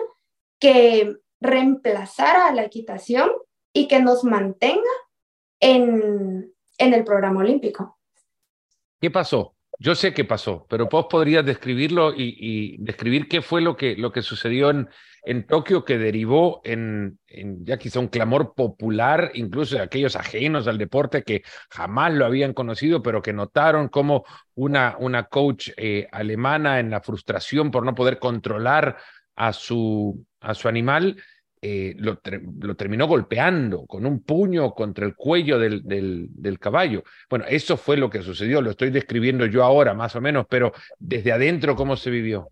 que 0.60 1.16
reemplazara 1.40 2.52
la 2.54 2.66
equitación 2.66 3.32
y 3.74 3.88
que 3.88 4.02
nos 4.02 4.26
mantenga 4.26 4.82
en, 5.62 6.54
en 6.78 6.94
el 6.94 7.04
programa 7.06 7.40
olímpico. 7.40 7.98
¿Qué 9.00 9.10
pasó? 9.10 9.55
Yo 9.78 9.96
sé 9.96 10.14
qué 10.14 10.24
pasó, 10.24 10.66
pero 10.70 10.88
vos 10.88 11.08
podrías 11.10 11.46
describirlo 11.46 12.14
y, 12.16 12.78
describir 12.80 13.28
qué 13.28 13.42
fue 13.42 13.62
lo 13.62 13.76
que, 13.76 13.96
lo 13.96 14.12
que 14.12 14.22
sucedió 14.22 14.70
en, 14.70 14.90
en 15.24 15.46
Tokio 15.46 15.84
que 15.84 15.98
derivó 15.98 16.62
en, 16.64 17.20
en, 17.28 17.66
ya 17.66 17.78
quizá 17.78 18.00
un 18.00 18.08
clamor 18.08 18.54
popular, 18.54 19.32
incluso 19.34 19.76
de 19.76 19.82
aquellos 19.82 20.16
ajenos 20.16 20.68
al 20.68 20.78
deporte 20.78 21.24
que 21.24 21.44
jamás 21.70 22.14
lo 22.14 22.26
habían 22.26 22.54
conocido, 22.54 23.02
pero 23.02 23.22
que 23.22 23.34
notaron 23.34 23.90
como 23.90 24.24
una, 24.54 24.96
una 25.00 25.24
coach 25.24 25.72
eh, 25.76 26.08
alemana 26.12 26.80
en 26.80 26.90
la 26.90 27.02
frustración 27.02 27.72
por 27.72 27.84
no 27.84 27.96
poder 27.96 28.20
controlar 28.20 28.98
a 29.36 29.52
su, 29.52 30.26
a 30.40 30.54
su 30.54 30.70
animal, 30.70 31.18
eh, 31.68 31.96
lo, 31.98 32.20
terminó 32.76 33.08
golpeando 33.08 33.88
con 33.88 34.06
un 34.06 34.22
puño 34.22 34.76
contra 34.76 35.04
el 35.04 35.16
cuello 35.16 35.58
del, 35.58 35.82
del, 35.84 36.60
caballo. 36.60 37.04
Bueno, 37.28 37.46
eso 37.50 37.76
fue 37.76 37.98
lo 37.98 38.08
que 38.08 38.22
sucedió, 38.22 38.62
lo 38.62 38.70
estoy 38.70 38.92
describiendo 38.92 39.48
yo 39.48 39.64
ahora 39.64 39.96
más 39.96 40.16
o 40.16 40.22
menos, 40.22 40.46
pero 40.48 40.74
desde 41.00 41.32
adentro, 41.32 41.76
¿cómo 41.76 41.98
se 41.98 42.12
vivió? 42.12 42.52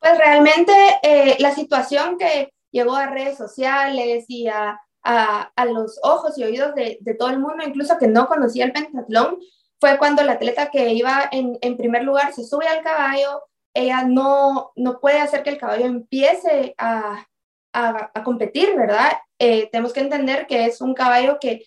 Pues 0.00 0.18
realmente 0.18 0.72
eh, 1.04 1.36
la 1.38 1.52
situación 1.52 2.18
que 2.18 2.52
llegó 2.72 2.96
a 2.96 3.06
redes 3.06 3.38
sociales 3.38 4.24
y 4.26 4.48
a, 4.48 4.76
a, 5.04 5.64
los 5.66 6.00
ojos 6.02 6.36
y 6.36 6.42
oídos 6.42 6.74
de, 6.74 6.98
de, 7.00 7.14
todo 7.14 7.30
el 7.30 7.38
mundo, 7.38 7.62
incluso 7.64 7.96
que 7.96 8.08
no 8.08 8.26
conocía 8.26 8.64
el 8.64 8.72
pentatlón, 8.72 9.38
fue 9.78 9.98
cuando 9.98 10.24
la 10.24 10.32
atleta 10.32 10.68
que 10.72 10.94
iba 10.94 11.28
en, 11.30 11.58
en 11.60 11.76
primer 11.76 12.02
lugar 12.02 12.32
se 12.32 12.44
sube 12.44 12.66
al 12.66 12.82
caballo, 12.82 13.44
ella 13.72 14.02
no, 14.02 14.72
no 14.74 14.98
puede 14.98 15.20
hacer 15.20 15.44
que 15.44 15.50
el 15.50 15.58
caballo 15.58 15.86
empiece 15.86 16.74
a, 16.76 17.24
a, 17.72 18.22
competir, 18.24 18.76
¿verdad? 18.76 19.12
Eh, 19.38 19.68
tenemos 19.70 19.92
que 19.92 20.00
entender 20.00 20.46
que 20.46 20.66
es 20.66 20.80
un 20.80 20.94
caballo 20.94 21.38
que 21.40 21.64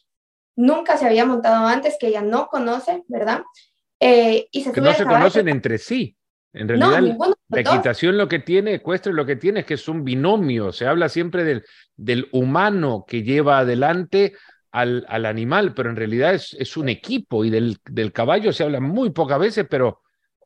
nunca 0.56 0.98
se 0.98 1.06
había 1.06 1.26
montado 1.26 1.66
antes, 1.66 1.98
que 2.00 2.08
ella 2.08 2.22
no 2.22 2.48
conoce, 2.48 3.04
¿verdad? 3.08 3.44
Eh, 4.00 4.48
y 4.52 4.64
se 4.64 4.72
que 4.72 4.82
no 4.82 4.94
se 4.94 5.06
conocen 5.06 5.48
entre 5.50 5.78
sí. 5.78 6.16
En 6.54 6.68
realidad, 6.68 7.18
la 7.50 7.62
equitación 7.62 8.16
lo 8.16 8.28
que 8.28 8.38
tiene, 8.38 8.76
ecuestre 8.76 9.12
lo 9.12 9.26
que 9.26 9.36
tiene 9.36 9.62
es 9.62 9.66
que 9.66 9.74
es 9.74 9.88
un 9.88 10.04
binomio. 10.04 10.72
Se 10.72 10.86
habla 10.86 11.10
siempre 11.10 11.44
del, 11.44 11.66
del 11.96 12.30
humano 12.32 13.06
que 13.08 13.24
lleva 13.24 13.60
adelante 13.60 14.34
al, 14.72 15.04
al 15.10 15.26
animal, 15.26 15.74
pero 15.74 15.90
en 15.90 15.96
realidad 15.96 16.36
es, 16.36 16.56
es 16.60 16.78
un 16.78 16.90
equipo 16.90 17.44
y 17.44 17.50
del, 17.50 17.78
del 17.86 18.12
caballo 18.12 18.54
se 18.54 18.64
habla 18.64 18.80
muy 18.80 19.10
pocas 19.10 19.40
veces, 19.40 19.66
pero 19.68 20.03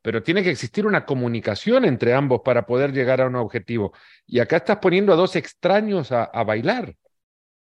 pero 0.08 0.22
tiene 0.22 0.42
que 0.42 0.48
existir 0.48 0.86
una 0.86 1.04
comunicación 1.04 1.84
entre 1.84 2.14
ambos 2.14 2.40
para 2.42 2.64
poder 2.64 2.92
llegar 2.92 3.20
a 3.20 3.26
un 3.26 3.36
objetivo. 3.36 3.92
Y 4.26 4.40
acá 4.40 4.56
estás 4.56 4.78
poniendo 4.78 5.12
a 5.12 5.16
dos 5.16 5.36
extraños 5.36 6.12
a, 6.12 6.30
bailar. 6.44 6.96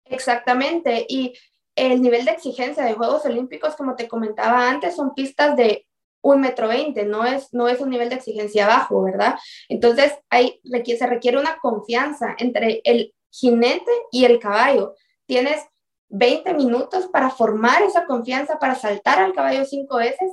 Exactamente. 0.04 1.04
Y 1.08 1.36
el 1.74 2.00
nivel 2.00 2.24
de 2.24 2.30
exigencia 2.30 2.84
de 2.84 2.92
Juegos 2.92 3.24
Olímpicos, 3.24 3.74
como 3.74 3.96
te 3.96 4.06
comentaba 4.06 4.70
antes, 4.70 4.94
son 4.94 5.12
pistas 5.12 5.56
de 5.56 5.88
un 6.20 6.40
metro 6.40 6.68
veinte, 6.68 7.04
no 7.04 7.24
es, 7.24 7.52
no 7.52 7.66
es 7.66 7.80
un 7.80 7.90
nivel 7.90 8.10
de 8.10 8.14
exigencia 8.14 8.68
bajo, 8.68 9.02
¿verdad? 9.02 9.34
Entonces, 9.68 10.12
ahí 10.30 10.60
se 10.96 11.06
requiere 11.08 11.38
una 11.38 11.58
confianza 11.58 12.36
entre 12.38 12.80
el 12.84 13.12
jinete 13.28 13.90
y 14.12 14.24
el 14.24 14.38
caballo. 14.38 14.94
Tienes 15.26 15.64
20 16.10 16.54
minutos 16.54 17.08
para 17.08 17.28
formar 17.28 17.82
esa 17.82 18.06
confianza, 18.06 18.60
para 18.60 18.76
saltar 18.76 19.18
al 19.18 19.32
caballo 19.32 19.64
cinco 19.64 19.96
veces 19.96 20.30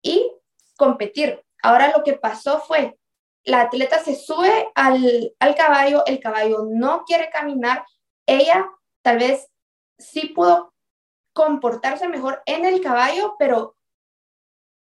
y 0.00 0.26
competir. 0.78 1.38
Ahora 1.62 1.92
lo 1.96 2.02
que 2.02 2.14
pasó 2.14 2.60
fue, 2.60 2.98
la 3.44 3.62
atleta 3.62 3.98
se 3.98 4.14
sube 4.14 4.70
al, 4.74 5.34
al 5.38 5.54
caballo, 5.54 6.04
el 6.06 6.20
caballo 6.20 6.66
no 6.70 7.04
quiere 7.04 7.30
caminar, 7.30 7.84
ella 8.26 8.68
tal 9.02 9.18
vez 9.18 9.48
sí 9.98 10.28
pudo 10.28 10.74
comportarse 11.32 12.08
mejor 12.08 12.42
en 12.46 12.64
el 12.64 12.80
caballo, 12.80 13.36
pero 13.38 13.76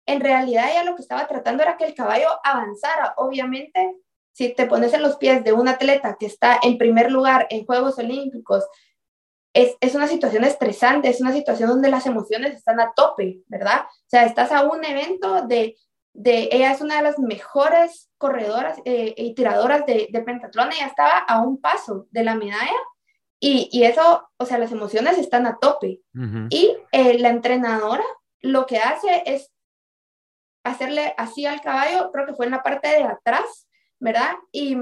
en 0.07 0.21
realidad 0.21 0.71
ella 0.71 0.85
lo 0.85 0.95
que 0.95 1.03
estaba 1.03 1.27
tratando 1.27 1.63
era 1.63 1.77
que 1.77 1.85
el 1.85 1.95
caballo 1.95 2.29
avanzara. 2.45 3.15
Obviamente, 3.17 3.97
si 4.33 4.55
te 4.55 4.67
pones 4.67 4.93
en 4.95 5.03
los 5.03 5.17
pies 5.17 5.43
de 5.45 5.53
un 5.53 5.69
atleta 5.69 6.17
que 6.19 6.27
está 6.27 6.59
en 6.63 6.79
primer 6.79 7.11
lugar 7.11 7.47
en 7.51 7.67
Juegos 7.67 7.99
Olímpicos, 7.99 8.65
es, 9.53 9.95
una 9.95 10.07
situación 10.07 10.45
estresante, 10.45 11.09
es 11.09 11.21
una 11.21 11.33
situación 11.33 11.71
donde 11.71 11.89
las 11.89 12.07
emociones 12.07 12.55
están 12.55 12.79
a 12.79 12.93
tope, 12.95 13.41
¿verdad? 13.47 13.87
O 13.87 14.09
sea, 14.09 14.25
estás 14.25 14.53
a 14.53 14.65
un 14.65 14.85
evento 14.85 15.47
de, 15.47 15.77
de 16.17 16.49
ella 16.51 16.73
es 16.73 16.81
una 16.81 16.97
de 16.97 17.03
las 17.03 17.19
mejores 17.19 18.11
corredoras 18.19 18.79
eh, 18.85 19.15
y 19.17 19.35
tiradoras 19.35 19.85
de, 19.87 20.09
de 20.11 20.23
pentatlón, 20.23 20.73
ella 20.73 20.87
estaba 20.87 21.19
a 21.19 21.43
un 21.43 21.61
paso 21.61 22.07
de 22.11 22.25
la 22.25 22.35
medalla 22.35 22.81
y, 23.39 23.69
y 23.71 23.85
eso, 23.85 24.29
o 24.39 24.47
sea, 24.47 24.59
las 24.59 24.73
emociones 24.73 25.19
están 25.19 25.47
a 25.47 25.59
tope. 25.59 26.01
Y 26.51 26.77
eh, 26.93 27.19
la 27.19 27.29
entrenadora 27.29 28.05
lo 28.41 28.67
que 28.67 28.79
hace 28.79 29.23
es 29.27 29.53
hacerle 30.65 31.15
así 31.17 31.47
al 31.47 31.61
caballo, 31.61 32.11
creo 32.13 32.27
que 32.27 32.35
fue 32.35 32.47
en 32.47 32.53
la 32.53 32.63
parte 32.63 32.89
de 32.89 33.05
atrás, 33.05 33.69
¿verdad? 34.01 34.37
Y 34.53 34.73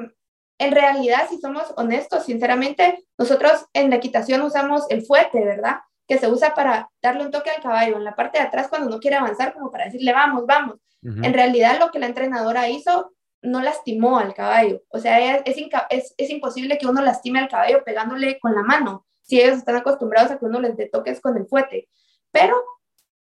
en 0.58 0.72
realidad, 0.72 1.26
si 1.28 1.38
somos 1.38 1.74
honestos, 1.76 2.24
sinceramente, 2.24 3.04
nosotros 3.18 3.66
en 3.72 3.90
la 3.90 3.96
equitación 3.96 4.40
usamos 4.42 4.84
el 4.88 5.04
fuete, 5.04 5.44
¿verdad? 5.44 5.80
Que 6.06 6.18
se 6.18 6.28
usa 6.28 6.54
para 6.54 6.90
darle 7.02 7.24
un 7.24 7.32
toque 7.32 7.50
al 7.50 7.62
caballo 7.62 7.96
en 7.96 8.04
la 8.04 8.14
parte 8.14 8.38
de 8.38 8.44
atrás 8.44 8.68
cuando 8.68 8.88
no 8.88 9.00
quiere 9.00 9.16
avanzar, 9.16 9.52
como 9.52 9.70
para 9.70 9.86
decirle, 9.86 10.12
vamos, 10.12 10.46
vamos. 10.46 10.76
En 11.04 11.34
realidad, 11.34 11.78
lo 11.78 11.90
que 11.90 11.98
la 11.98 12.06
entrenadora 12.06 12.68
hizo 12.68 13.12
no 13.42 13.60
lastimó 13.60 14.18
al 14.18 14.32
caballo. 14.32 14.82
O 14.88 14.98
sea, 14.98 15.36
es, 15.44 15.56
es, 15.90 16.14
es, 16.16 16.30
imposible 16.30 16.78
que 16.78 16.86
uno 16.86 17.02
lastime 17.02 17.40
al 17.40 17.48
caballo 17.48 17.84
pegándole 17.84 18.38
con 18.38 18.54
la 18.54 18.62
mano, 18.62 19.04
si 19.20 19.38
ellos 19.38 19.58
están 19.58 19.76
acostumbrados 19.76 20.30
a 20.30 20.38
que 20.38 20.46
uno 20.46 20.60
les 20.60 20.76
dé 20.76 20.88
toques 20.88 21.20
con 21.20 21.36
el 21.36 21.46
fuete. 21.46 21.88
Pero 22.30 22.56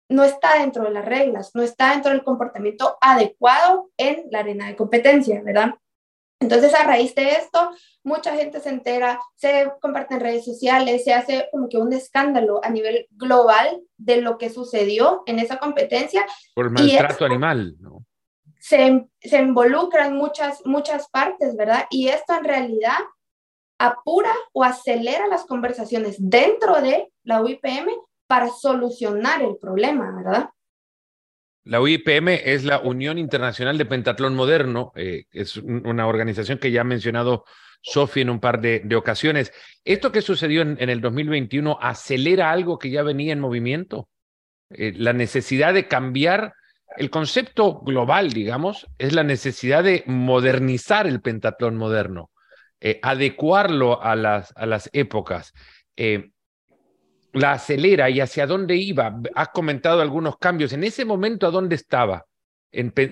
no 0.10 0.24
está 0.24 0.60
dentro 0.60 0.84
de 0.86 0.92
las 0.92 1.06
reglas, 1.06 1.52
no 1.54 1.62
está 1.62 1.92
dentro 1.92 2.12
del 2.12 2.24
comportamiento 2.24 2.98
adecuado 3.00 3.92
en 3.98 4.26
la 4.32 4.40
arena 4.40 4.68
de 4.68 4.76
competencia, 4.76 5.42
¿verdad? 5.44 5.76
Entonces, 6.40 6.74
a 6.76 6.84
raíz 6.84 7.16
de 7.16 7.32
esto, 7.32 7.72
mucha 8.04 8.36
gente 8.36 8.60
se 8.60 8.70
entera, 8.70 9.20
se 9.36 9.72
comparte 9.82 10.14
en 10.14 10.20
redes 10.20 10.46
sociales, 10.46 11.04
se 11.04 11.14
hace 11.14 11.48
como 11.52 11.68
que 11.68 11.78
un 11.78 11.92
escándalo 11.94 12.64
a 12.64 12.70
nivel 12.70 13.08
global 13.12 13.82
de 13.98 14.22
lo 14.22 14.38
que 14.38 14.50
sucedió 14.50 15.24
en 15.26 15.40
esa 15.40 15.58
competencia. 15.58 16.26
Por 16.54 16.70
maltrato 16.70 17.26
animal, 17.26 17.76
¿no? 17.80 18.06
Se, 18.60 19.08
se 19.20 19.38
involucra 19.40 20.08
en 20.08 20.16
muchas, 20.16 20.64
muchas 20.66 21.10
partes, 21.10 21.56
¿verdad? 21.56 21.86
Y 21.90 22.10
esto 22.10 22.34
en 22.36 22.44
realidad 22.44 22.98
apura 23.80 24.34
o 24.54 24.64
acelera 24.64 25.28
las 25.28 25.46
conversaciones 25.46 26.18
dentro 26.20 26.82
de 26.82 27.12
la 27.24 27.42
UIPM 27.42 27.90
para 28.28 28.50
solucionar 28.50 29.42
el 29.42 29.58
problema, 29.58 30.12
¿verdad? 30.16 30.50
La 31.68 31.82
UIPM 31.82 32.30
es 32.30 32.64
la 32.64 32.80
Unión 32.80 33.18
Internacional 33.18 33.78
de 33.78 33.86
Pentatlón 33.86 34.36
Moderno, 34.36 34.94
eh, 34.96 35.26
es 35.32 35.58
una 35.58 36.08
organización 36.08 36.60
que 36.60 36.72
ya 36.72 36.82
ha 36.82 36.86
mencionado 36.86 37.44
Sofía 37.82 38.24
en 38.24 38.30
un 38.30 38.40
par 38.40 38.62
de, 38.62 38.96
ocasiones. 38.96 39.52
¿Esto 39.84 40.14
que 40.14 40.22
sucedió 40.22 40.62
en, 40.62 40.78
el 40.80 41.02
2021 41.02 41.78
acelera 41.82 42.52
algo 42.52 42.80
que 42.80 42.90
ya 42.90 43.04
venía 43.04 43.34
en 43.34 43.42
movimiento? 43.42 44.08
Eh, 44.70 44.94
la 44.96 45.12
necesidad 45.12 45.74
de 45.74 45.90
cambiar 45.90 46.54
el 46.96 47.10
concepto 47.10 47.82
global, 47.82 48.32
digamos, 48.32 48.88
es 48.98 49.12
la 49.12 49.24
necesidad 49.24 49.84
de 49.84 50.04
modernizar 50.08 51.06
el 51.06 51.22
pentatlón 51.22 51.76
moderno, 51.76 52.32
eh, 52.80 53.00
adecuarlo 53.04 54.02
a 54.02 54.16
las, 54.16 54.54
a 54.56 54.66
las 54.66 54.90
épocas 54.94 55.54
la 57.38 57.54
acelera 57.54 58.10
y 58.10 58.20
hacia 58.20 58.48
dónde 58.48 58.76
iba. 58.76 59.20
Has 59.36 59.50
comentado 59.50 60.02
algunos 60.02 60.38
cambios. 60.38 60.74
En 60.74 60.84
ese 60.84 61.06
momento, 61.06 61.48
¿a 61.48 61.52
dónde 61.52 61.76
estaba? 61.76 62.26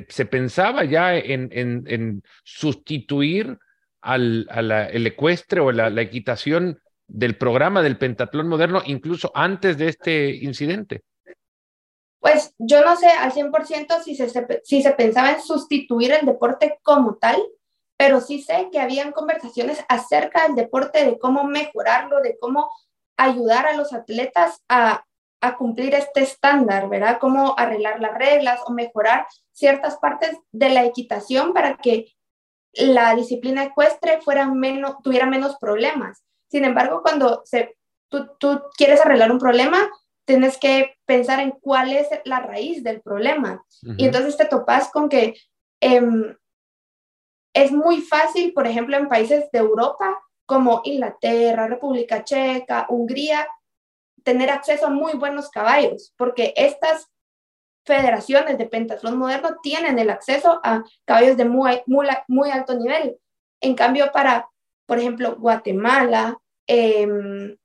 ¿Se 0.10 0.26
pensaba 0.26 0.84
ya 0.84 1.16
en, 1.16 2.22
sustituir 2.44 3.58
al, 4.02 4.48
el 4.92 5.08
ecuestre 5.08 5.62
o 5.62 5.72
la, 5.72 6.02
equitación 6.02 6.80
del 7.08 7.38
programa 7.38 7.82
del 7.82 7.98
pentatlón 7.98 8.48
moderno 8.48 8.82
incluso 8.86 9.32
antes 9.34 9.78
de 9.78 9.88
este 9.88 10.30
incidente? 10.30 11.04
Pues 12.20 12.54
yo 12.58 12.84
no 12.84 12.96
sé 12.96 13.08
al 13.08 13.32
100% 13.32 14.04
si 14.04 14.16
se, 14.16 14.30
si 14.64 14.82
se 14.82 14.92
pensaba 14.92 15.32
en 15.32 15.42
sustituir 15.42 16.12
el 16.12 16.26
deporte 16.26 16.80
como 16.82 17.16
tal, 17.16 17.42
pero 17.98 18.20
sí 18.20 18.42
sé 18.42 18.70
que 18.72 18.80
habían 18.80 19.12
conversaciones 19.12 19.84
acerca 19.88 20.44
del 20.44 20.56
deporte, 20.56 21.06
de 21.06 21.18
cómo 21.18 21.44
mejorarlo, 21.46 22.22
de 22.22 22.38
cómo 22.40 22.70
ayudar 23.18 23.68
a 23.68 23.76
los 23.76 23.94
atletas 23.94 24.62
a, 24.70 25.04
cumplir 25.60 25.94
este 25.94 26.22
estándar, 26.22 26.90
¿verdad? 26.90 27.20
Cómo 27.22 27.54
arreglar 27.56 28.00
las 28.02 28.18
reglas 28.18 28.62
o 28.66 28.72
mejorar 28.72 29.28
ciertas 29.52 29.96
partes 29.98 30.36
de 30.52 30.70
la 30.70 30.84
equitación 30.86 31.54
para 31.54 31.78
que 31.78 32.08
la 32.74 33.14
disciplina 33.14 33.64
ecuestre 33.66 34.22
fuera 34.22 34.48
menos, 34.48 34.96
tuviera 35.04 35.28
menos 35.28 35.56
problemas. 35.58 36.24
Sin 36.50 36.66
embargo, 36.66 37.04
cuando 37.04 37.44
se, 37.46 37.78
tú, 38.10 38.28
quieres 38.76 39.02
arreglar 39.02 39.32
un 39.32 39.38
problema, 39.38 39.88
tienes 40.26 40.58
que 40.58 40.96
pensar 41.06 41.40
en 41.40 41.52
cuál 41.52 41.94
es 41.94 42.08
la 42.24 42.40
raíz 42.40 42.84
del 42.84 43.02
problema. 43.02 43.64
Y 43.98 44.06
entonces 44.06 44.38
te 44.38 44.46
topas 44.46 44.90
con 44.90 45.10
que 45.10 45.36
em, 45.80 46.36
es 47.54 47.72
muy 47.72 48.02
fácil, 48.02 48.52
por 48.54 48.66
ejemplo, 48.66 48.98
en 48.98 49.08
países 49.08 49.50
de 49.52 49.60
Europa, 49.60 50.20
como 50.46 50.82
Inglaterra, 50.84 51.68
República 51.68 52.24
Checa, 52.24 52.86
Hungría, 52.90 53.48
tener 54.24 54.50
acceso 54.50 54.88
a 54.88 54.90
muy 54.90 55.14
buenos 55.14 55.50
caballos, 55.50 56.14
porque 56.18 56.54
estas 56.56 57.10
federaciones 57.86 58.58
de 58.58 58.66
pentatlón 58.66 59.18
moderno 59.18 59.58
tienen 59.62 60.00
el 60.00 60.10
acceso 60.10 60.60
a 60.64 60.84
caballos 61.06 61.38
de 61.38 61.46
muy, 61.46 61.82
muy, 61.86 62.50
alto 62.50 62.74
nivel. 62.74 63.18
En 63.62 63.76
cambio, 63.76 64.12
para, 64.12 64.50
por 64.88 64.98
ejemplo, 64.98 65.36
Guatemala, 65.36 66.38
em, 66.68 67.56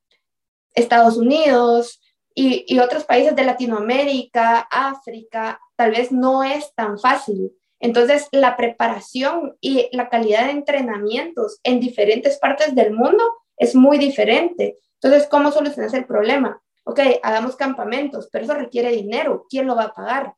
Estados 0.74 1.16
Unidos 1.16 2.00
y, 2.34 2.64
y 2.68 2.78
otros 2.78 3.04
países 3.04 3.34
de 3.34 3.44
Latinoamérica, 3.44 4.60
África, 4.70 5.60
tal 5.76 5.92
vez 5.92 6.12
no 6.12 6.44
es 6.44 6.74
tan 6.74 6.98
fácil. 6.98 7.50
Entonces, 7.80 8.28
la 8.30 8.56
preparación 8.56 9.56
y 9.60 9.88
la 9.92 10.10
calidad 10.10 10.44
de 10.44 10.52
entrenamientos 10.52 11.60
en 11.62 11.80
diferentes 11.80 12.38
partes 12.38 12.74
del 12.74 12.92
mundo 12.92 13.24
es 13.56 13.74
muy 13.74 13.98
diferente. 13.98 14.76
Entonces, 15.02 15.26
¿cómo 15.28 15.50
solucionas 15.50 15.94
el 15.94 16.04
problema? 16.04 16.60
Ok, 16.84 17.00
hagamos 17.22 17.56
campamentos, 17.56 18.28
pero 18.30 18.44
eso 18.44 18.54
requiere 18.54 18.90
dinero. 18.90 19.46
¿Quién 19.48 19.66
lo 19.66 19.76
va 19.76 19.84
a 19.84 19.94
pagar? 19.94 20.34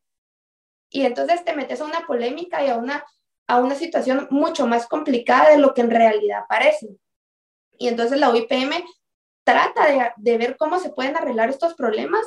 Y 0.88 1.04
entonces 1.04 1.44
te 1.44 1.54
metes 1.54 1.80
a 1.80 1.84
una 1.84 2.06
polémica 2.06 2.64
y 2.64 2.68
a 2.68 2.76
una, 2.76 3.04
a 3.48 3.58
una 3.58 3.74
situación 3.74 4.28
mucho 4.30 4.66
más 4.66 4.86
complicada 4.86 5.50
de 5.50 5.58
lo 5.58 5.74
que 5.74 5.80
en 5.80 5.90
realidad 5.90 6.44
parece. 6.48 6.88
Y 7.78 7.88
entonces 7.88 8.20
la 8.20 8.30
UIPM 8.30 8.84
trata 9.44 9.88
de, 9.88 10.12
de 10.16 10.38
ver 10.38 10.56
cómo 10.56 10.78
se 10.78 10.90
pueden 10.90 11.16
arreglar 11.16 11.48
estos 11.48 11.74
problemas 11.74 12.24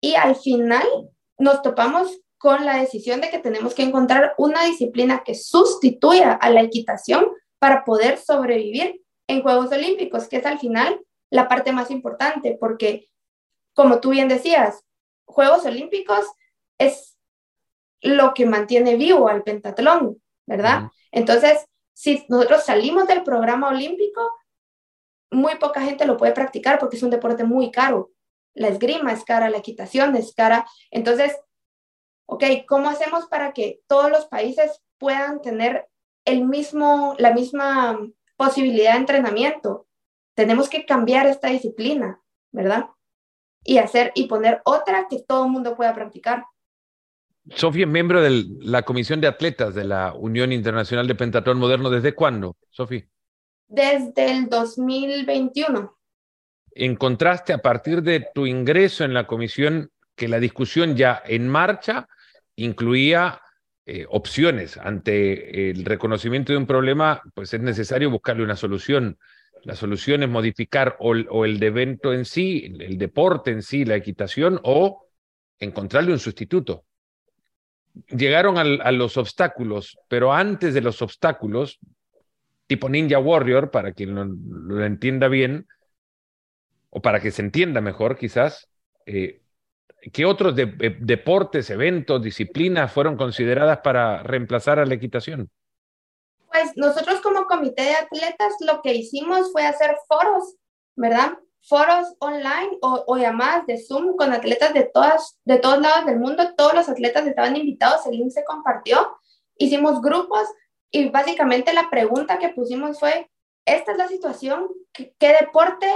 y 0.00 0.14
al 0.14 0.36
final 0.36 0.86
nos 1.38 1.62
topamos 1.62 2.20
con 2.42 2.66
la 2.66 2.78
decisión 2.78 3.20
de 3.20 3.30
que 3.30 3.38
tenemos 3.38 3.72
que 3.72 3.84
encontrar 3.84 4.34
una 4.36 4.64
disciplina 4.64 5.22
que 5.24 5.36
sustituya 5.36 6.32
a 6.32 6.50
la 6.50 6.62
equitación 6.62 7.28
para 7.60 7.84
poder 7.84 8.18
sobrevivir 8.18 9.00
en 9.28 9.42
Juegos 9.42 9.70
Olímpicos, 9.70 10.26
que 10.26 10.38
es 10.38 10.46
al 10.46 10.58
final 10.58 11.00
la 11.30 11.46
parte 11.46 11.70
más 11.70 11.92
importante, 11.92 12.56
porque 12.58 13.08
como 13.74 14.00
tú 14.00 14.10
bien 14.10 14.26
decías, 14.26 14.82
Juegos 15.24 15.64
Olímpicos 15.66 16.26
es 16.78 17.16
lo 18.00 18.34
que 18.34 18.44
mantiene 18.44 18.96
vivo 18.96 19.28
al 19.28 19.44
pentatlón, 19.44 20.20
¿verdad? 20.44 20.90
Entonces, 21.12 21.64
si 21.92 22.26
nosotros 22.28 22.64
salimos 22.64 23.06
del 23.06 23.22
programa 23.22 23.68
olímpico, 23.68 24.32
muy 25.30 25.54
poca 25.58 25.82
gente 25.82 26.06
lo 26.06 26.16
puede 26.16 26.32
practicar 26.32 26.80
porque 26.80 26.96
es 26.96 27.04
un 27.04 27.10
deporte 27.10 27.44
muy 27.44 27.70
caro. 27.70 28.10
La 28.52 28.66
esgrima 28.66 29.12
es 29.12 29.22
cara, 29.24 29.48
la 29.48 29.58
equitación 29.58 30.16
es 30.16 30.34
cara. 30.34 30.66
Entonces, 30.90 31.36
ok, 32.32 32.44
¿cómo 32.66 32.88
hacemos 32.88 33.26
para 33.26 33.52
que 33.52 33.80
todos 33.86 34.10
los 34.10 34.26
países 34.26 34.82
puedan 34.98 35.42
tener 35.42 35.88
el 36.24 36.44
mismo, 36.46 37.14
la 37.18 37.32
misma 37.32 37.98
posibilidad 38.36 38.92
de 38.92 38.98
entrenamiento? 38.98 39.86
Tenemos 40.34 40.68
que 40.70 40.86
cambiar 40.86 41.26
esta 41.26 41.48
disciplina, 41.48 42.20
¿verdad? 42.50 42.86
Y 43.64 43.78
hacer 43.78 44.12
y 44.14 44.26
poner 44.28 44.62
otra 44.64 45.06
que 45.10 45.22
todo 45.22 45.44
el 45.44 45.52
mundo 45.52 45.76
pueda 45.76 45.94
practicar. 45.94 46.44
Sofía 47.54 47.84
es 47.84 47.90
miembro 47.90 48.22
de 48.22 48.44
la 48.60 48.82
Comisión 48.82 49.20
de 49.20 49.26
Atletas 49.26 49.74
de 49.74 49.84
la 49.84 50.14
Unión 50.14 50.52
Internacional 50.52 51.06
de 51.06 51.14
Pentatlón 51.14 51.58
Moderno. 51.58 51.90
¿Desde 51.90 52.14
cuándo, 52.14 52.56
Sofía? 52.70 53.04
Desde 53.68 54.30
el 54.30 54.48
2021. 54.48 55.98
¿Encontraste 56.74 57.52
a 57.52 57.58
partir 57.58 58.02
de 58.02 58.28
tu 58.32 58.46
ingreso 58.46 59.04
en 59.04 59.12
la 59.12 59.26
comisión 59.26 59.90
que 60.14 60.28
la 60.28 60.38
discusión 60.38 60.96
ya 60.96 61.22
en 61.26 61.48
marcha 61.48 62.08
incluía 62.56 63.40
eh, 63.84 64.06
opciones 64.08 64.76
ante 64.76 65.70
el 65.70 65.84
reconocimiento 65.84 66.52
de 66.52 66.58
un 66.58 66.66
problema, 66.66 67.22
pues 67.34 67.52
es 67.52 67.60
necesario 67.60 68.10
buscarle 68.10 68.44
una 68.44 68.56
solución. 68.56 69.18
La 69.64 69.76
solución 69.76 70.22
es 70.22 70.28
modificar 70.28 70.96
o, 70.98 71.44
el 71.44 71.62
evento 71.62 72.12
en 72.12 72.24
sí, 72.24 72.74
el 72.78 72.98
deporte 72.98 73.50
en 73.50 73.62
sí, 73.62 73.84
la 73.84 73.96
equitación, 73.96 74.60
o 74.64 75.08
encontrarle 75.58 76.12
un 76.12 76.18
sustituto. 76.18 76.84
Llegaron 78.08 78.56
a 78.56 78.92
los 78.92 79.16
obstáculos, 79.16 79.98
pero 80.08 80.32
antes 80.32 80.74
de 80.74 80.80
los 80.80 81.02
obstáculos, 81.02 81.78
tipo 82.66 82.88
Ninja 82.88 83.18
Warrior, 83.18 83.70
para 83.70 83.92
quien 83.92 84.14
lo, 84.14 84.84
entienda 84.84 85.28
bien, 85.28 85.66
o 86.88 87.02
para 87.02 87.20
que 87.20 87.30
se 87.30 87.42
entienda 87.42 87.80
mejor 87.80 88.16
quizás, 88.16 88.68
eh, 89.06 89.41
¿Qué 90.10 90.26
otros 90.26 90.56
deportes, 90.56 91.70
eventos, 91.70 92.22
disciplinas 92.22 92.92
fueron 92.92 93.16
consideradas 93.16 93.78
para 93.78 94.22
reemplazar 94.24 94.80
a 94.80 94.86
la 94.86 94.94
equitación? 94.94 95.48
Pues 96.50 96.76
nosotros 96.76 97.20
como 97.20 97.46
comité 97.46 97.82
de 97.82 97.94
atletas 97.94 98.54
lo 98.60 98.82
que 98.82 98.94
hicimos 98.94 99.52
fue 99.52 99.62
hacer 99.64 99.96
foros, 100.08 100.56
¿verdad? 100.96 101.38
Foros 101.60 102.14
online 102.18 102.78
o, 102.80 103.16
llamadas 103.16 103.64
de 103.66 103.78
Zoom 103.78 104.16
con 104.16 104.32
atletas 104.32 104.74
de, 104.74 104.90
todas, 104.92 105.38
de 105.44 105.58
todos 105.58 105.80
lados 105.80 106.06
del 106.06 106.18
mundo. 106.18 106.52
Todos 106.56 106.74
los 106.74 106.88
atletas 106.88 107.24
estaban 107.24 107.56
invitados, 107.56 108.04
el 108.06 108.18
link 108.18 108.30
se 108.30 108.44
compartió. 108.44 109.16
Hicimos 109.56 110.02
grupos 110.02 110.48
y 110.90 111.10
básicamente 111.10 111.72
la 111.72 111.88
pregunta 111.90 112.40
que 112.40 112.48
pusimos 112.48 112.98
fue, 112.98 113.30
esta 113.64 113.92
es 113.92 113.98
la 113.98 114.08
situación, 114.08 114.68
qué 114.92 115.36
deporte 115.40 115.86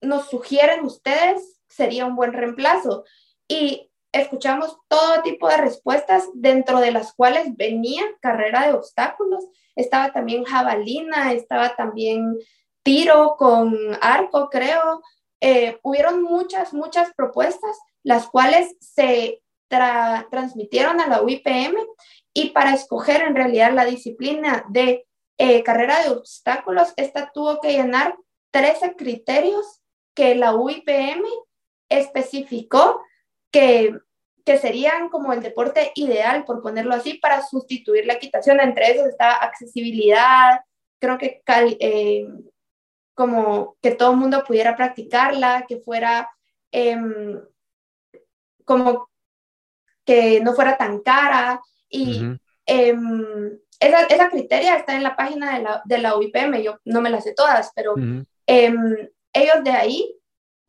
nos 0.00 0.28
sugieren 0.28 0.84
ustedes 0.84 1.59
sería 1.70 2.06
un 2.06 2.16
buen 2.16 2.32
reemplazo? 2.32 3.04
y 3.50 3.90
escuchamos 4.12 4.78
todo 4.86 5.22
tipo 5.22 5.48
de 5.48 5.56
respuestas 5.56 6.28
dentro 6.34 6.78
de 6.78 6.92
las 6.92 7.12
cuales 7.12 7.56
venía 7.56 8.04
carrera 8.20 8.66
de 8.66 8.74
obstáculos, 8.74 9.44
estaba 9.74 10.12
también 10.12 10.44
jabalina, 10.44 11.32
estaba 11.32 11.74
también 11.74 12.38
tiro 12.84 13.34
con 13.36 13.76
arco, 14.00 14.48
creo. 14.50 15.02
Eh, 15.40 15.80
hubieron 15.82 16.22
muchas, 16.22 16.72
muchas 16.72 17.12
propuestas, 17.14 17.76
las 18.04 18.28
cuales 18.28 18.76
se 18.78 19.42
transmitieron 19.68 21.00
a 21.00 21.08
la 21.08 21.22
UIPM 21.22 21.74
y 22.32 22.50
para 22.50 22.74
escoger 22.74 23.22
en 23.22 23.34
realidad 23.34 23.72
la 23.72 23.84
disciplina 23.84 24.64
de 24.68 25.06
eh, 25.38 25.62
carrera 25.64 26.02
de 26.04 26.10
obstáculos, 26.10 26.92
esta 26.96 27.32
tuvo 27.32 27.60
que 27.60 27.72
llenar 27.72 28.16
13 28.52 28.94
criterios 28.94 29.80
que 30.14 30.34
la 30.34 30.54
UIPM 30.54 31.22
especificó 31.90 33.02
que, 33.50 33.94
que 34.46 34.56
serían 34.56 35.10
como 35.10 35.34
el 35.34 35.42
deporte 35.42 35.92
ideal, 35.94 36.44
por 36.44 36.62
ponerlo 36.62 36.94
así, 36.94 37.14
para 37.14 37.42
sustituir 37.42 38.06
la 38.06 38.14
equitación. 38.14 38.60
Entre 38.60 38.92
esos 38.92 39.08
está 39.08 39.36
accesibilidad, 39.36 40.60
creo 40.98 41.18
que 41.18 41.42
eh, 41.80 42.26
como 43.14 43.76
que 43.82 43.90
todo 43.90 44.12
el 44.12 44.16
mundo 44.16 44.44
pudiera 44.46 44.76
practicarla, 44.76 45.66
que 45.68 45.80
fuera 45.80 46.30
em, 46.72 47.38
como 48.64 49.10
que 50.04 50.40
no 50.40 50.54
fuera 50.54 50.76
tan 50.76 51.00
cara 51.00 51.60
y 51.88 52.22
em, 52.66 53.58
esa, 53.80 54.04
esa, 54.04 54.30
criteria 54.30 54.76
está 54.76 54.94
en 54.94 55.02
la 55.02 55.16
página 55.16 55.56
de 55.56 55.62
la, 55.62 55.82
de 55.84 55.98
la 55.98 56.16
UIPM, 56.16 56.62
yo 56.62 56.78
no 56.84 57.00
me 57.00 57.10
la 57.10 57.20
sé 57.20 57.34
todas, 57.34 57.72
pero 57.74 57.94
em, 58.46 59.08
ellos 59.32 59.64
de 59.64 59.70
ahí 59.70 60.19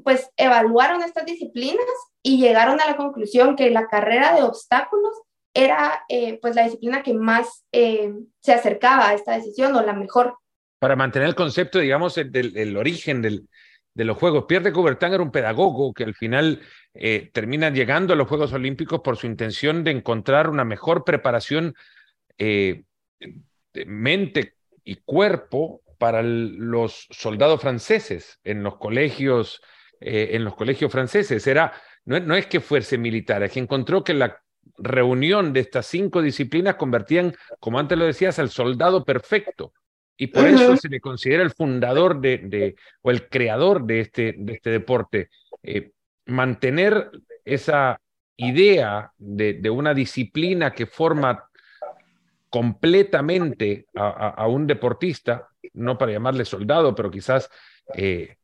pues 0.04 0.30
evaluaron 0.38 1.04
estas 1.04 1.26
disciplinas 1.26 1.86
y 2.24 2.40
llegaron 2.40 2.80
a 2.82 2.86
la 2.86 2.98
conclusión 2.98 3.56
que 3.56 3.70
la 3.70 3.88
carrera 3.88 4.36
de 4.36 4.44
obstáculos 4.44 5.14
era 5.54 6.04
eh, 6.08 6.40
pues 6.42 6.56
la 6.56 6.64
disciplina 6.64 7.04
que 7.04 7.14
más 7.14 7.66
eh, 7.72 8.14
se 8.40 8.54
acercaba 8.54 9.10
a 9.10 9.14
esta 9.14 9.34
decisión 9.34 9.76
o 9.76 9.82
la 9.82 9.94
mejor. 9.94 10.36
Para 10.80 10.96
mantener 10.96 11.28
el 11.28 11.36
concepto, 11.36 11.80
digamos, 11.80 12.16
del, 12.16 12.78
origen 12.78 13.22
del, 13.22 13.48
de 13.94 14.06
los 14.06 14.18
Juegos. 14.18 14.46
Pierre 14.48 14.66
de 14.66 14.74
Coubertin 14.74 15.14
era 15.14 15.24
un 15.24 15.32
pedagogo 15.32 15.94
que 15.94 16.04
al 16.04 16.16
final 16.16 16.62
eh, 16.94 17.30
termina 17.34 17.70
llegando 17.70 18.14
a 18.14 18.16
los 18.16 18.28
Juegos 18.28 18.54
Olímpicos 18.54 19.02
por 19.02 19.18
su 19.18 19.28
intención 19.28 19.84
de 19.84 19.92
encontrar 19.92 20.50
una 20.50 20.64
mejor 20.64 21.04
preparación 21.04 21.76
de 22.38 22.86
mente 23.86 24.56
y 24.84 24.96
cuerpo 24.96 25.82
para 26.00 26.24
los 26.24 27.08
soldados 27.12 27.62
franceses 27.62 28.40
en 28.44 28.64
los 28.64 28.78
colegios 28.78 29.62
en 30.02 30.44
los 30.44 30.56
colegios 30.56 30.92
franceses. 30.92 31.46
Era 31.46 31.72
no, 32.06 32.36
es 32.36 32.48
que 32.48 32.60
fuese 32.60 32.98
militar, 32.98 33.44
es 33.44 33.52
que 33.52 33.60
encontró 33.60 34.04
que 34.04 34.14
la 34.14 34.42
reunión 34.78 35.54
de 35.54 35.60
estas 35.60 35.86
cinco 35.86 36.22
disciplinas 36.22 36.76
convertían, 36.76 37.36
como 37.60 37.80
antes 37.80 37.98
lo 37.98 38.06
decías, 38.06 38.40
al 38.40 38.50
soldado 38.50 39.06
perfecto. 39.06 39.74
Y 40.18 40.28
por 40.28 40.46
eso 40.46 40.78
se 40.78 40.90
le 40.90 41.00
considera 41.00 41.42
el 41.42 41.52
fundador 41.52 42.20
de, 42.20 42.76
o 43.02 43.12
el 43.12 43.28
creador 43.28 43.86
de 43.86 44.02
este, 44.02 44.36
de 44.38 44.54
este 44.54 44.70
deporte. 44.70 45.30
Eh, 45.64 45.92
mantener 46.26 47.10
esa 47.44 48.00
idea 48.38 49.12
de, 49.18 49.70
una 49.70 49.94
disciplina 49.94 50.72
que 50.72 50.86
forma 50.86 51.48
completamente 52.50 53.88
a, 53.96 54.48
un 54.48 54.68
deportista, 54.68 55.48
no 55.74 55.98
para 55.98 56.12
llamarle 56.12 56.46
soldado, 56.46 56.94
pero 56.94 57.10
quizás 57.10 57.50
eh, 57.96 58.36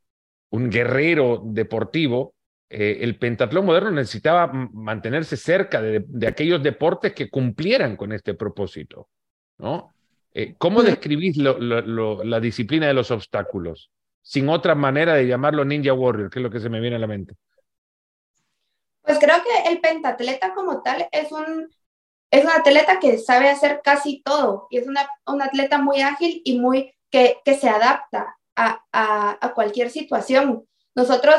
un 0.49 0.69
guerrero 0.69 1.41
deportivo, 1.43 2.35
eh, 2.69 2.99
el 3.01 3.17
pentatlón 3.17 3.65
moderno 3.65 3.91
necesitaba 3.91 4.47
mantenerse 4.47 5.37
cerca 5.37 5.81
de, 5.81 6.05
aquellos 6.27 6.61
deportes 6.61 7.13
que 7.13 7.29
cumplieran 7.29 7.95
con 7.95 8.11
este 8.11 8.33
propósito. 8.33 9.09
¿no? 9.57 9.93
Eh, 10.33 10.55
¿Cómo 10.57 10.83
describís 10.83 11.37
la 11.37 12.39
disciplina 12.39 12.87
de 12.87 12.93
los 12.93 13.11
obstáculos? 13.11 13.89
Sin 14.21 14.49
otra 14.49 14.75
manera 14.75 15.13
de 15.15 15.27
llamarlo 15.27 15.63
Ninja 15.63 15.93
Warrior, 15.93 16.29
que 16.29 16.39
es 16.39 16.43
lo 16.43 16.51
que 16.51 16.59
se 16.59 16.69
me 16.69 16.81
viene 16.81 16.97
a 16.97 16.99
la 16.99 17.07
mente. 17.07 17.35
Pues 19.01 19.19
creo 19.19 19.37
que 19.41 19.69
el 19.71 19.79
pentatleta 19.79 20.53
como 20.53 20.81
tal 20.81 21.07
es 21.13 21.31
un, 21.31 21.69
es 22.29 22.43
un 22.43 22.51
atleta 22.51 22.99
que 22.99 23.17
sabe 23.17 23.49
hacer 23.49 23.79
casi 23.81 24.21
todo 24.21 24.67
y 24.69 24.79
es 24.79 24.87
una, 24.87 25.07
un 25.25 25.41
atleta 25.41 25.77
muy 25.77 26.01
ágil 26.01 26.41
y 26.43 26.59
muy 26.59 26.93
que, 27.09 27.37
que 27.45 27.53
se 27.53 27.69
adapta 27.69 28.37
a, 28.57 29.51
cualquier 29.53 29.89
situación. 29.89 30.67
Nosotros 30.95 31.35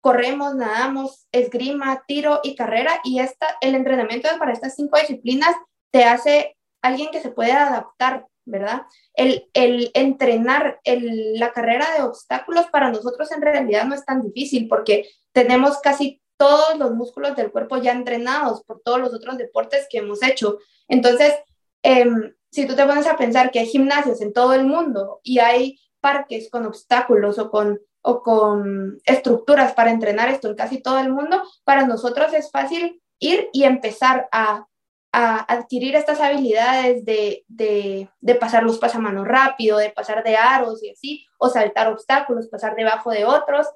corremos, 0.00 0.54
nadamos, 0.54 1.26
esgrima, 1.32 2.04
tiro 2.06 2.40
y 2.42 2.54
carrera. 2.54 3.00
Y 3.04 3.20
esta, 3.20 3.46
el 3.60 3.74
entrenamiento 3.74 4.28
para 4.38 4.52
estas 4.52 4.74
cinco 4.74 4.98
disciplinas 4.98 5.54
te 5.90 6.04
hace 6.04 6.56
alguien 6.82 7.10
que 7.10 7.20
se 7.20 7.30
puede 7.30 7.52
adaptar, 7.52 8.26
¿verdad? 8.44 8.82
El, 9.14 9.48
el 9.54 9.90
entrenar 9.94 10.80
el, 10.84 11.38
la 11.38 11.52
carrera 11.52 11.86
de 11.96 12.02
obstáculos 12.02 12.66
para 12.66 12.90
nosotros 12.90 13.30
en 13.32 13.42
realidad 13.42 13.84
no 13.84 13.94
es 13.94 14.04
tan 14.04 14.22
difícil 14.22 14.68
porque 14.68 15.08
tenemos 15.32 15.78
casi 15.80 16.20
todos 16.36 16.78
los 16.78 16.92
músculos 16.92 17.34
del 17.36 17.50
cuerpo 17.50 17.78
ya 17.78 17.92
entrenados 17.92 18.62
por 18.62 18.80
todos 18.80 19.00
los 19.00 19.12
otros 19.12 19.38
deportes 19.38 19.86
que 19.90 19.98
hemos 19.98 20.22
hecho. 20.22 20.58
Entonces, 20.86 21.34
em, 21.82 22.32
si 22.50 22.66
tú 22.66 22.74
te 22.74 22.86
pones 22.86 23.06
a 23.06 23.16
pensar 23.16 23.50
que 23.50 23.58
hay 23.58 23.66
gimnasios 23.66 24.20
en 24.20 24.32
todo 24.32 24.54
el 24.54 24.64
mundo 24.64 25.20
y 25.22 25.40
hay 25.40 25.78
parques 26.00 26.50
con 26.50 26.66
obstáculos 26.66 27.38
o 27.38 27.50
con 27.50 27.80
o 28.02 28.22
con 28.22 29.00
estructuras 29.04 29.72
para 29.74 29.90
entrenar 29.90 30.28
esto 30.28 30.48
en 30.48 30.56
casi 30.56 30.80
todo 30.80 30.98
el 30.98 31.12
mundo, 31.12 31.42
para 31.64 31.86
nosotros 31.86 32.32
es 32.32 32.50
fácil 32.50 33.02
ir 33.18 33.50
y 33.52 33.64
empezar 33.64 34.28
a, 34.32 34.64
adquirir 35.10 35.96
estas 35.96 36.20
habilidades 36.20 37.04
de, 37.04 37.44
de, 37.48 38.34
pasar 38.38 38.62
los 38.62 38.78
pasamanos 38.78 39.26
rápido, 39.26 39.78
de 39.78 39.90
pasar 39.90 40.22
de 40.22 40.36
aros 40.36 40.82
y 40.84 40.90
así, 40.90 41.26
o 41.38 41.48
saltar 41.48 41.88
obstáculos, 41.88 42.46
pasar 42.46 42.76
debajo 42.76 43.10
de 43.10 43.24
otros. 43.24 43.66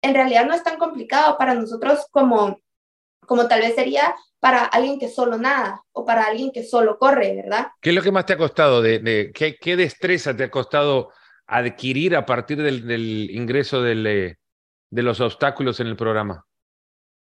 En 0.00 0.14
realidad 0.14 0.46
no 0.46 0.54
es 0.54 0.62
tan 0.62 0.78
complicado 0.78 1.36
para 1.38 1.54
nosotros 1.54 2.06
como, 2.10 2.60
como 3.26 3.48
tal 3.48 3.62
vez 3.62 3.74
sería 3.74 4.14
para 4.38 4.64
alguien 4.64 5.00
que 5.00 5.08
solo 5.08 5.38
nada 5.38 5.82
o 5.92 6.04
para 6.04 6.24
alguien 6.24 6.52
que 6.52 6.62
solo 6.62 6.98
corre, 6.98 7.34
¿verdad? 7.34 7.68
¿Qué 7.80 7.88
es 7.90 7.96
lo 7.96 8.02
que 8.02 8.12
más 8.12 8.26
te 8.26 8.34
ha 8.34 8.38
costado? 8.38 8.80
De, 8.80 9.32
¿qué, 9.34 9.56
¿Qué 9.56 9.76
destreza 9.76 10.36
te 10.36 10.44
ha 10.44 10.50
costado? 10.50 11.10
Adquirir 11.46 12.16
a 12.16 12.26
partir 12.26 12.62
del, 12.62 13.30
ingreso 13.30 13.86
eh, 13.86 14.36
de 14.90 15.02
los 15.02 15.20
obstáculos 15.20 15.80
en 15.80 15.86
el 15.88 15.96
programa? 15.96 16.46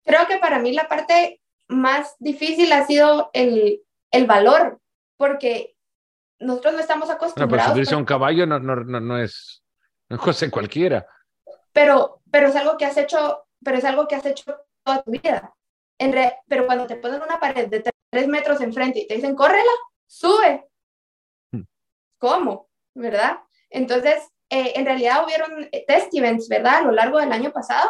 Creo 0.04 0.26
que 0.26 0.38
para 0.38 0.58
mí 0.58 0.72
la 0.72 0.88
parte 0.88 1.40
más 1.68 2.16
difícil 2.18 2.72
ha 2.72 2.86
sido 2.86 3.30
el, 3.32 3.82
el 4.10 4.26
valor, 4.26 4.80
porque 5.16 5.76
nosotros 6.38 6.74
no 6.74 6.80
estamos 6.80 7.10
acostumbrados. 7.10 7.50
No, 7.50 7.64
pero 7.64 7.74
subirse 7.74 7.94
a 7.94 7.98
un 7.98 8.04
caballo 8.04 8.46
no, 8.46 8.58
no, 8.58 8.76
no, 8.76 9.00
no 9.00 9.18
es, 9.18 9.62
no 10.08 10.16
es 10.16 10.22
cosa 10.22 10.50
cualquiera. 10.50 11.06
Pero, 11.72 12.22
pero 12.30 12.48
es 12.48 12.56
algo 12.56 12.76
que 12.76 12.86
has 12.86 12.96
hecho, 12.96 13.44
pero 13.62 13.78
es 13.78 13.84
algo 13.84 14.08
que 14.08 14.16
has 14.16 14.26
hecho 14.26 14.56
toda 14.82 15.02
tu 15.02 15.10
vida. 15.12 15.54
En 15.98 16.14
pero 16.48 16.66
cuando 16.66 16.86
te 16.86 16.96
ponen 16.96 17.22
una 17.22 17.38
pared 17.38 17.68
de 17.68 17.84
tres 18.10 18.26
metros 18.26 18.60
enfrente 18.62 19.00
y 19.00 19.06
te 19.06 19.16
dicen, 19.16 19.36
córrela, 19.36 19.70
sube. 20.06 20.66
Hmm. 21.52 21.62
¿Cómo? 22.18 22.70
¿Verdad? 22.94 23.40
Entonces, 23.70 24.28
eh, 24.50 24.72
en 24.74 24.84
realidad 24.84 25.24
hubieron 25.24 25.68
test 25.86 26.14
events, 26.14 26.48
¿verdad? 26.48 26.76
A 26.76 26.82
lo 26.82 26.92
largo 26.92 27.18
del 27.18 27.32
año 27.32 27.52
pasado. 27.52 27.88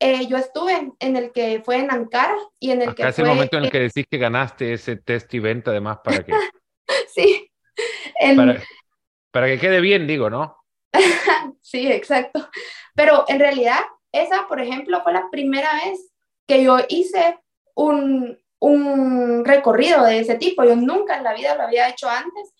Eh, 0.00 0.26
yo 0.26 0.36
estuve 0.36 0.92
en 0.98 1.16
el 1.16 1.32
que 1.32 1.62
fue 1.64 1.76
en 1.76 1.90
Ankara 1.90 2.36
y 2.58 2.72
en 2.72 2.82
el 2.82 2.94
que 2.94 3.06
es 3.06 3.18
el 3.18 3.26
momento 3.26 3.56
en 3.56 3.64
el 3.64 3.70
que 3.70 3.80
decís 3.80 4.04
que 4.10 4.18
ganaste 4.18 4.74
ese 4.74 4.96
test 4.96 5.32
event, 5.32 5.66
además, 5.68 5.98
para 6.02 6.22
que... 6.22 6.32
sí. 7.14 7.50
Para, 8.36 8.62
para 9.30 9.46
que 9.46 9.58
quede 9.58 9.80
bien, 9.80 10.06
digo, 10.06 10.28
¿no? 10.28 10.56
sí, 11.60 11.90
exacto. 11.90 12.48
Pero 12.94 13.24
en 13.28 13.40
realidad, 13.40 13.80
esa, 14.12 14.46
por 14.46 14.60
ejemplo, 14.60 15.02
fue 15.02 15.12
la 15.12 15.28
primera 15.30 15.72
vez 15.84 16.12
que 16.46 16.62
yo 16.62 16.78
hice 16.88 17.38
un, 17.74 18.38
un 18.60 19.44
recorrido 19.44 20.04
de 20.04 20.20
ese 20.20 20.36
tipo. 20.36 20.64
Yo 20.64 20.76
nunca 20.76 21.16
en 21.16 21.24
la 21.24 21.34
vida 21.34 21.54
lo 21.56 21.64
había 21.64 21.88
hecho 21.88 22.08
antes. 22.08 22.53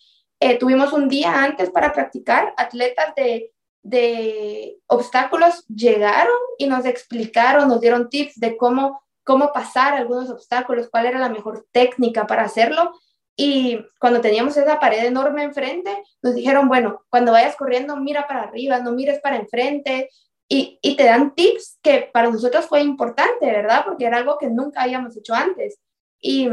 Eh, 0.46 0.58
tuvimos 0.58 0.92
un 0.92 1.08
día 1.08 1.42
antes 1.42 1.70
para 1.70 1.94
practicar. 1.94 2.52
Atletas 2.58 3.14
de, 3.16 3.50
de 3.82 4.76
obstáculos 4.88 5.66
llegaron 5.68 6.36
y 6.58 6.66
nos 6.66 6.84
explicaron, 6.84 7.66
nos 7.66 7.80
dieron 7.80 8.10
tips 8.10 8.38
de 8.38 8.58
cómo, 8.58 9.02
cómo 9.24 9.54
pasar 9.54 9.94
algunos 9.94 10.28
obstáculos, 10.28 10.90
cuál 10.90 11.06
era 11.06 11.18
la 11.18 11.30
mejor 11.30 11.66
técnica 11.72 12.26
para 12.26 12.42
hacerlo. 12.42 12.92
Y 13.34 13.78
cuando 13.98 14.20
teníamos 14.20 14.54
esa 14.58 14.78
pared 14.78 15.06
enorme 15.06 15.44
enfrente, 15.44 16.02
nos 16.20 16.34
dijeron, 16.34 16.68
bueno, 16.68 17.06
cuando 17.08 17.32
vayas 17.32 17.56
corriendo, 17.56 17.96
mira 17.96 18.26
para 18.26 18.42
arriba, 18.42 18.80
no 18.80 18.92
mires 18.92 19.20
para 19.20 19.36
enfrente. 19.36 20.10
Y, 20.46 20.78
y 20.82 20.94
te 20.94 21.04
dan 21.04 21.34
tips 21.34 21.78
que 21.82 22.10
para 22.12 22.28
nosotros 22.28 22.66
fue 22.66 22.82
importante, 22.82 23.46
¿verdad? 23.46 23.82
Porque 23.86 24.04
era 24.04 24.18
algo 24.18 24.36
que 24.36 24.50
nunca 24.50 24.82
habíamos 24.82 25.16
hecho 25.16 25.32
antes. 25.32 25.78
Y 26.20 26.50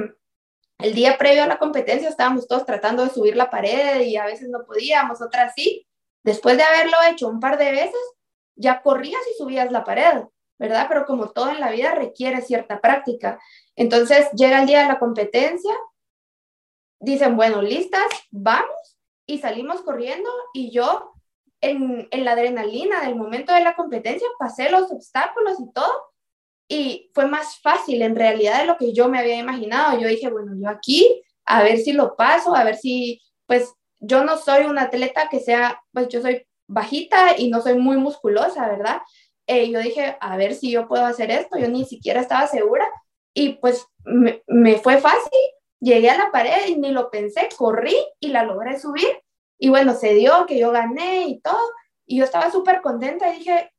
el 0.84 0.94
día 0.94 1.17
previo 1.17 1.44
a 1.44 1.48
la 1.48 1.60
competencia 1.60 2.10
estábamos 2.10 2.48
todos 2.48 2.65
tratando 2.65 3.04
de 3.04 3.10
subir 3.10 3.36
la 3.36 3.50
pared 3.50 4.02
y 4.02 4.17
a 4.17 4.26
veces 4.26 4.50
no 4.50 4.63
podíamos, 4.65 5.22
otras 5.22 5.54
sí. 5.56 5.88
Después 6.24 6.58
de 6.58 6.63
haberlo 6.63 6.98
hecho 7.10 7.28
un 7.28 7.39
par 7.39 7.58
de 7.58 7.72
veces, 7.72 8.02
ya 8.56 8.82
corrías 8.82 9.22
y 9.32 9.38
subías 9.38 9.72
la 9.72 9.84
pared, 9.84 10.24
¿verdad? 10.60 10.86
Pero 10.88 11.06
como 11.06 11.32
todo 11.32 11.50
en 11.50 11.60
la 11.60 11.72
vida 11.72 11.96
requiere 11.96 12.41
cierta 12.41 12.80
práctica. 12.80 13.39
Entonces 13.76 14.30
llega 14.34 14.62
el 14.62 14.67
día 14.67 14.82
de 14.82 14.88
la 14.88 15.00
competencia 15.00 15.74
dicen, 17.02 17.36
bueno, 17.36 17.62
listas, 17.62 18.06
vamos, 18.30 18.98
y 19.26 19.39
salimos 19.39 19.82
corriendo 19.82 20.30
y 20.54 20.72
yo 20.72 21.13
en, 21.62 22.08
en, 22.12 22.26
la 22.26 22.34
adrenalina 22.34 23.02
del 23.02 23.15
momento 23.15 23.54
de 23.54 23.62
la 23.62 23.76
competencia 23.76 24.28
pasé 24.39 24.70
los 24.70 24.91
obstáculos 24.91 25.60
y 25.60 25.72
todo, 25.74 26.11
y 26.71 27.12
fue 27.13 27.27
más 27.27 27.60
fácil 27.60 28.01
en 28.01 28.15
realidad 28.15 28.60
de 28.60 28.65
lo 28.65 28.77
que 28.77 28.93
yo 28.93 29.10
me 29.10 29.19
había 29.19 29.36
imaginado. 29.36 29.99
Yo 29.99 30.07
dije, 30.07 30.29
bueno, 30.29 30.53
yo 30.55 30.69
aquí, 30.69 31.21
a 31.45 31.63
ver 31.63 31.77
si 31.79 31.91
lo 31.91 32.15
paso, 32.15 32.55
a 32.55 32.63
ver 32.63 32.77
si, 32.77 33.19
pues 33.45 33.73
yo 33.99 34.23
no 34.23 34.38
soy 34.38 34.63
una 34.63 34.84
atleta 34.84 35.27
que 35.29 35.41
sea, 35.41 35.81
pues 35.91 36.07
yo 36.07 36.21
soy 36.21 36.47
bajita 36.67 37.38
y 37.38 37.49
no 37.49 37.62
soy 37.62 37.75
muy 37.75 37.97
musculosa, 37.97 38.69
¿verdad? 38.69 39.01
Eh, 39.47 39.69
yo 39.69 39.79
dije, 39.79 40.15
a 40.21 40.38
ver 40.38 40.55
si 40.55 40.71
yo 40.71 40.88
puedo 40.88 41.05
hacer 41.05 41.29
esto, 41.29 41.57
yo 41.57 41.67
ni 41.67 41.84
siquiera 41.84 42.21
estaba 42.21 42.47
segura 42.47 42.88
y 43.34 43.55
pues 43.55 43.86
me, 44.05 44.41
me 44.47 44.77
fue 44.77 44.97
fácil 44.99 45.41
llegué 45.81 46.10
a 46.10 46.17
la 46.17 46.31
pared 46.31 46.67
y 46.69 46.77
ni 46.77 46.91
lo 46.91 47.10
pensé, 47.10 47.49
corrí 47.57 47.97
y 48.21 48.29
la 48.29 48.43
logré 48.45 48.79
subir. 48.79 49.10
Y 49.60 49.69
bueno, 49.69 49.93
se 49.93 50.13
dio 50.13 50.45
que 50.45 50.57
yo 50.57 50.71
gané 50.71 51.27
y 51.27 51.41
todo. 51.41 51.62
Y 52.05 52.19
yo 52.19 52.23
estaba 52.23 52.49
súper 52.49 52.81
contenta 52.81 53.34
y 53.34 53.39
dije, 53.39 53.70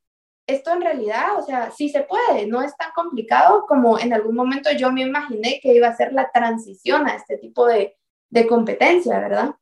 esto 0.52 0.72
en 0.72 0.82
realidad, 0.82 1.38
o 1.38 1.42
sea, 1.42 1.70
sí 1.70 1.88
se 1.88 2.02
puede, 2.02 2.46
no 2.46 2.62
es 2.62 2.76
tan 2.76 2.90
complicado 2.94 3.64
como 3.66 3.98
en 3.98 4.12
algún 4.12 4.34
momento 4.34 4.70
yo 4.72 4.92
me 4.92 5.02
imaginé 5.02 5.60
que 5.62 5.74
iba 5.74 5.88
a 5.88 5.96
ser 5.96 6.12
la 6.12 6.30
transición 6.30 7.06
a 7.06 7.14
este 7.16 7.38
tipo 7.38 7.66
de, 7.66 7.96
de 8.30 8.46
competencia, 8.46 9.18
¿verdad? 9.18 9.54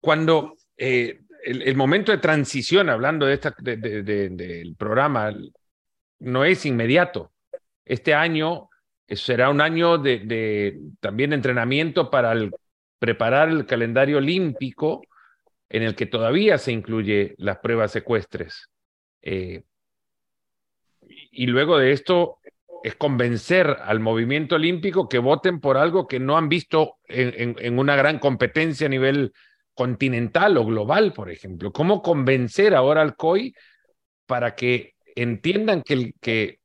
Cuando 0.00 0.56
eh, 0.76 1.20
el, 1.44 1.76
momento 1.76 2.12
de 2.12 2.18
transición, 2.18 2.88
hablando 2.88 3.26
de 3.26 3.34
esta, 3.34 3.54
del 3.58 4.76
programa, 4.76 5.32
no 6.20 6.44
es 6.44 6.66
inmediato. 6.66 7.32
Este 7.84 8.14
año 8.14 8.68
será 9.08 9.50
un 9.50 9.60
año 9.60 9.98
de, 9.98 10.20
de 10.20 10.80
también 11.00 11.32
entrenamiento 11.32 12.10
para 12.10 12.34
preparar 12.98 13.48
el 13.48 13.66
calendario 13.66 14.18
olímpico 14.18 15.02
en 15.68 15.82
el 15.82 15.94
que 15.94 16.06
todavía 16.06 16.58
se 16.58 16.72
incluye 16.72 17.34
las 17.38 17.58
pruebas 17.58 17.92
secuestres. 17.92 18.68
Eh, 19.22 19.64
y 21.30 21.46
luego 21.46 21.78
de 21.78 21.92
esto 21.92 22.38
es 22.82 22.94
convencer 22.94 23.76
al 23.82 24.00
movimiento 24.00 24.54
olímpico 24.54 25.08
que 25.08 25.18
voten 25.18 25.60
por 25.60 25.76
algo 25.76 26.06
que 26.06 26.20
no 26.20 26.36
han 26.36 26.48
visto 26.48 26.96
en, 27.04 27.56
en, 27.58 27.78
una 27.78 27.96
gran 27.96 28.18
competencia 28.18 28.86
a 28.86 28.90
nivel 28.90 29.32
continental 29.74 30.56
o 30.56 30.64
global, 30.64 31.12
por 31.12 31.30
ejemplo. 31.30 31.72
¿Cómo 31.72 32.02
convencer 32.02 32.74
ahora 32.74 33.02
al 33.02 33.16
COI 33.16 33.54
para 34.26 34.54
que 34.54 34.94
entiendan 35.16 35.82
que, 35.82 35.94
el, 35.94 36.14
que 36.20 36.60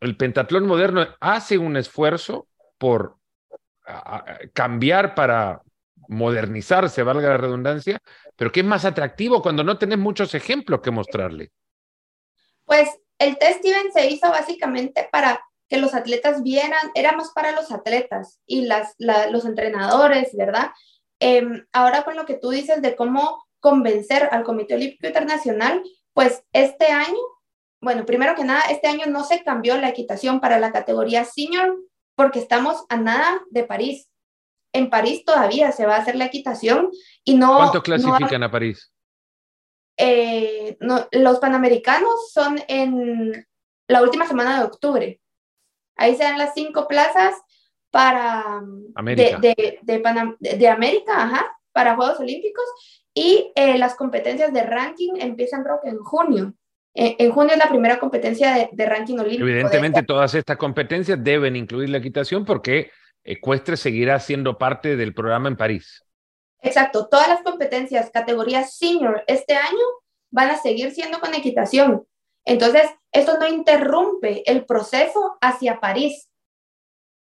el 0.00 0.16
pentatlón 0.16 0.66
moderno 0.66 1.06
hace 1.20 1.58
un 1.58 1.76
esfuerzo 1.76 2.48
por 2.78 3.16
cambiar 4.52 5.14
para 5.14 5.60
modernizarse, 6.08 7.02
valga 7.02 7.30
la 7.30 7.36
redundancia, 7.36 8.00
pero 8.36 8.52
que 8.52 8.60
es 8.60 8.66
más 8.66 8.84
atractivo 8.84 9.42
cuando 9.42 9.64
no 9.64 9.78
tenés 9.78 9.98
muchos 9.98 10.34
ejemplos 10.34 10.80
que 10.80 10.90
mostrarle. 10.90 11.50
Pues 12.64 12.88
el 13.22 13.38
test 13.38 13.64
event 13.64 13.92
se 13.92 14.08
hizo 14.08 14.28
básicamente 14.28 15.08
para 15.10 15.44
que 15.68 15.78
los 15.78 15.94
atletas 15.94 16.42
vieran, 16.42 16.90
era 16.94 17.12
más 17.12 17.30
para 17.30 17.52
los 17.52 17.72
atletas 17.72 18.38
y 18.46 18.62
las, 18.62 18.94
los 18.98 19.44
entrenadores, 19.44 20.36
¿verdad? 20.36 20.70
Em, 21.20 21.64
ahora 21.72 22.04
con 22.04 22.16
lo 22.16 22.26
que 22.26 22.34
tú 22.34 22.50
dices 22.50 22.82
de 22.82 22.94
cómo 22.94 23.44
convencer 23.60 24.28
al 24.32 24.42
Comité 24.42 24.74
Olímpico 24.74 25.06
Internacional, 25.06 25.82
pues 26.12 26.42
este 26.52 26.86
año 26.88 27.16
bueno, 27.82 28.06
primero 28.06 28.36
que 28.36 28.44
nada, 28.44 28.62
este 28.70 28.86
año 28.86 29.06
no 29.08 29.24
se 29.24 29.42
cambió 29.42 29.76
la 29.76 29.88
equitación 29.88 30.40
para 30.40 30.60
la 30.60 30.70
categoría 30.70 31.24
senior 31.24 31.76
porque 32.14 32.38
estamos 32.38 32.84
a 32.88 32.96
nada 32.96 33.42
de 33.50 33.64
París. 33.64 34.08
En 34.72 34.88
París 34.88 35.24
todavía 35.24 35.72
se 35.72 35.84
va 35.84 35.96
a 35.96 35.98
hacer 35.98 36.14
la 36.14 36.26
equitación 36.26 36.90
y 37.24 37.34
no... 37.34 37.56
¿Cuántos 37.56 37.82
clasifican 37.82 38.44
a 38.44 38.50
París? 38.50 38.92
Eh, 39.96 40.76
los 41.12 41.38
panamericanos 41.38 42.32
son 42.32 42.60
en 42.68 43.46
la 43.88 44.02
última 44.02 44.26
semana 44.26 44.58
de 44.58 44.64
octubre. 44.64 45.20
Ahí 45.96 46.16
se 46.16 46.24
dan 46.24 46.38
las 46.38 46.54
cinco 46.54 46.88
plazas 46.88 47.34
para 47.90 48.62
América. 48.94 49.38
De, 49.38 49.78
de, 49.82 50.68
América, 50.68 51.24
ajá, 51.24 51.46
para 51.72 51.94
Juegos 51.94 52.20
Olímpicos 52.20 52.64
y 53.14 53.52
eh, 53.54 53.78
las 53.78 53.94
competencias 53.94 54.52
de 54.52 54.62
ranking 54.62 55.12
empiezan 55.20 55.62
creo 55.62 55.78
que 55.82 55.90
en 55.90 55.98
junio. 55.98 56.54
En, 56.94 57.30
junio 57.30 57.54
es 57.54 57.58
la 57.58 57.70
primera 57.70 57.98
competencia 57.98 58.68
de, 58.70 58.86
ranking 58.86 59.18
olímpico. 59.18 59.44
Evidentemente 59.44 60.02
todas 60.02 60.34
estas 60.34 60.58
competencias 60.58 61.22
deben 61.22 61.56
incluir 61.56 61.88
la 61.88 61.98
equitación 61.98 62.44
porque 62.44 62.90
Ecuestre 63.24 63.76
seguirá 63.76 64.18
siendo 64.18 64.58
parte 64.58 64.96
del 64.96 65.14
programa 65.14 65.48
en 65.48 65.56
París. 65.56 66.04
Exacto, 66.62 67.08
todas 67.08 67.28
las 67.28 67.42
competencias 67.42 68.10
categoría 68.10 68.64
senior 68.64 69.24
este 69.26 69.54
año 69.54 69.84
van 70.30 70.50
a 70.50 70.60
seguir 70.60 70.92
siendo 70.92 71.20
con 71.20 71.34
equitación. 71.34 72.06
Entonces, 72.44 72.88
esto 73.10 73.38
no 73.38 73.46
interrumpe 73.46 74.48
el 74.50 74.64
proceso 74.64 75.36
hacia 75.40 75.80
París. 75.80 76.28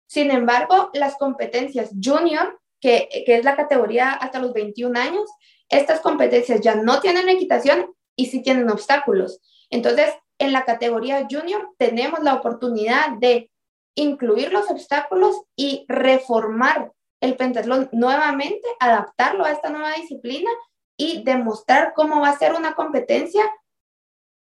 Sin 0.08 0.32
embargo, 0.32 0.92
las 0.94 1.18
competencias 1.18 1.90
junior, 2.02 2.60
que, 2.80 3.10
que 3.26 3.38
es 3.38 3.44
la 3.44 3.56
categoría 3.56 4.12
hasta 4.12 4.40
los 4.40 4.54
21 4.54 5.00
años, 5.00 5.30
estas 5.68 6.00
competencias 6.02 6.62
ya 6.62 6.76
no 6.76 7.00
tienen 7.00 7.28
equitación 7.30 7.94
y 8.16 8.28
sí 8.28 8.42
tienen 8.44 8.70
obstáculos. 8.70 9.42
Entonces, 9.70 10.14
en 10.38 10.54
la 10.54 10.66
categoría 10.66 11.28
junior 11.30 11.70
tenemos 11.78 12.22
la 12.22 12.36
oportunidad 12.36 13.18
de 13.20 13.52
incluir 13.96 14.52
los 14.52 14.70
obstáculos 14.70 15.42
y 15.56 15.86
reformar 15.88 16.92
el 17.24 17.38
pentatlón 17.38 17.88
nuevamente, 17.94 18.68
adaptarlo 18.82 19.46
a 19.46 19.52
esta 19.52 19.70
nueva 19.70 19.94
disciplina 19.94 20.52
y 20.98 21.24
demostrar 21.24 21.94
cómo 21.96 22.20
va 22.20 22.30
a 22.30 22.38
ser 22.38 22.54
una 22.54 22.76
competencia 22.76 23.50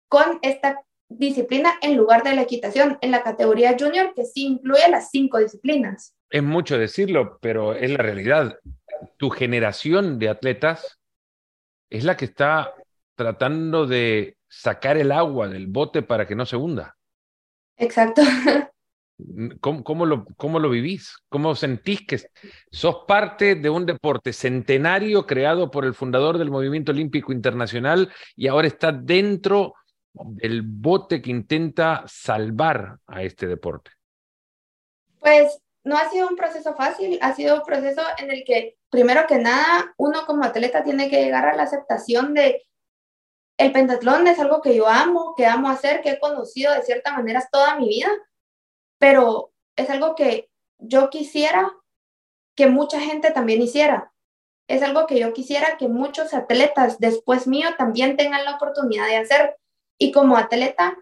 con 0.09 0.39
esta 0.41 0.83
disciplina 1.07 1.75
en 1.83 1.95
lugar 1.95 2.23
de 2.23 2.33
la 2.33 2.41
equitación 2.41 2.97
en 3.01 3.11
la 3.11 3.21
categoría 3.21 3.77
junior 3.79 4.15
que 4.15 4.25
sí 4.25 4.47
incluye 4.47 4.89
las 4.89 5.11
cinco 5.11 5.37
disciplinas. 5.37 6.15
Es 6.31 6.41
mucho 6.41 6.79
decirlo, 6.79 7.37
pero 7.41 7.75
es 7.75 7.91
la 7.91 7.97
realidad. 7.97 8.57
Tu 9.17 9.29
generación 9.29 10.17
de 10.17 10.29
atletas 10.29 10.99
es 11.91 12.03
la 12.03 12.17
que 12.17 12.25
está 12.25 12.73
tratando 13.15 13.85
de 13.85 14.35
sacar 14.49 14.97
el 14.97 15.11
agua 15.11 15.47
del 15.47 15.67
bote 15.67 16.01
para 16.01 16.25
que 16.25 16.35
no 16.35 16.47
se 16.47 16.55
hunda. 16.55 16.97
Exacto. 17.77 18.23
¿Cómo, 19.61 20.05
lo, 20.05 20.25
¿Cómo 20.37 20.59
lo 20.59 20.69
vivís? 20.69 21.15
¿Cómo 21.29 21.55
sentís 21.55 22.05
que 22.05 22.19
sos 22.71 23.03
parte 23.07 23.55
de 23.55 23.69
un 23.69 23.85
deporte 23.85 24.33
centenario 24.33 25.27
creado 25.27 25.69
por 25.69 25.85
el 25.85 25.93
fundador 25.93 26.37
del 26.37 26.49
Movimiento 26.49 26.91
Olímpico 26.91 27.31
Internacional 27.31 28.11
y 28.35 28.47
ahora 28.47 28.67
está 28.67 28.91
dentro 28.91 29.75
del 30.13 30.63
bote 30.63 31.21
que 31.21 31.29
intenta 31.29 32.03
salvar 32.07 32.97
a 33.05 33.21
este 33.21 33.45
deporte? 33.47 33.91
Pues 35.19 35.59
no 35.83 35.97
ha 35.97 36.09
sido 36.09 36.27
un 36.27 36.35
proceso 36.35 36.75
fácil, 36.75 37.19
ha 37.21 37.35
sido 37.35 37.55
un 37.55 37.63
proceso 37.63 38.01
en 38.17 38.31
el 38.31 38.43
que, 38.43 38.77
primero 38.89 39.25
que 39.27 39.37
nada, 39.37 39.93
uno 39.97 40.25
como 40.25 40.43
atleta 40.43 40.83
tiene 40.83 41.09
que 41.09 41.23
llegar 41.23 41.47
a 41.47 41.55
la 41.55 41.63
aceptación 41.63 42.33
de 42.33 42.63
el 43.57 43.71
pentatlón 43.71 44.25
es 44.25 44.39
algo 44.39 44.61
que 44.61 44.75
yo 44.75 44.87
amo, 44.87 45.35
que 45.37 45.45
amo 45.45 45.69
hacer, 45.69 46.01
que 46.01 46.11
he 46.11 46.19
conocido 46.19 46.73
de 46.73 46.81
cierta 46.81 47.13
manera 47.13 47.47
toda 47.51 47.75
mi 47.77 47.87
vida 47.87 48.09
pero 49.03 49.51
es 49.75 49.89
algo 49.89 50.15
que 50.15 50.49
yo 50.79 51.09
quisiera 51.09 51.73
que 52.55 52.67
mucha 52.67 53.01
gente 53.01 53.31
también 53.31 53.61
hiciera. 53.61 54.13
Es 54.69 54.81
algo 54.81 55.07
que 55.07 55.19
yo 55.19 55.33
quisiera 55.33 55.75
que 55.75 55.89
muchos 55.89 56.33
atletas 56.33 56.99
después 56.99 57.45
mío 57.45 57.67
también 57.77 58.15
tengan 58.15 58.45
la 58.45 58.55
oportunidad 58.55 59.07
de 59.07 59.17
hacer. 59.17 59.57
Y 59.99 60.13
como 60.13 60.37
atleta, 60.37 60.97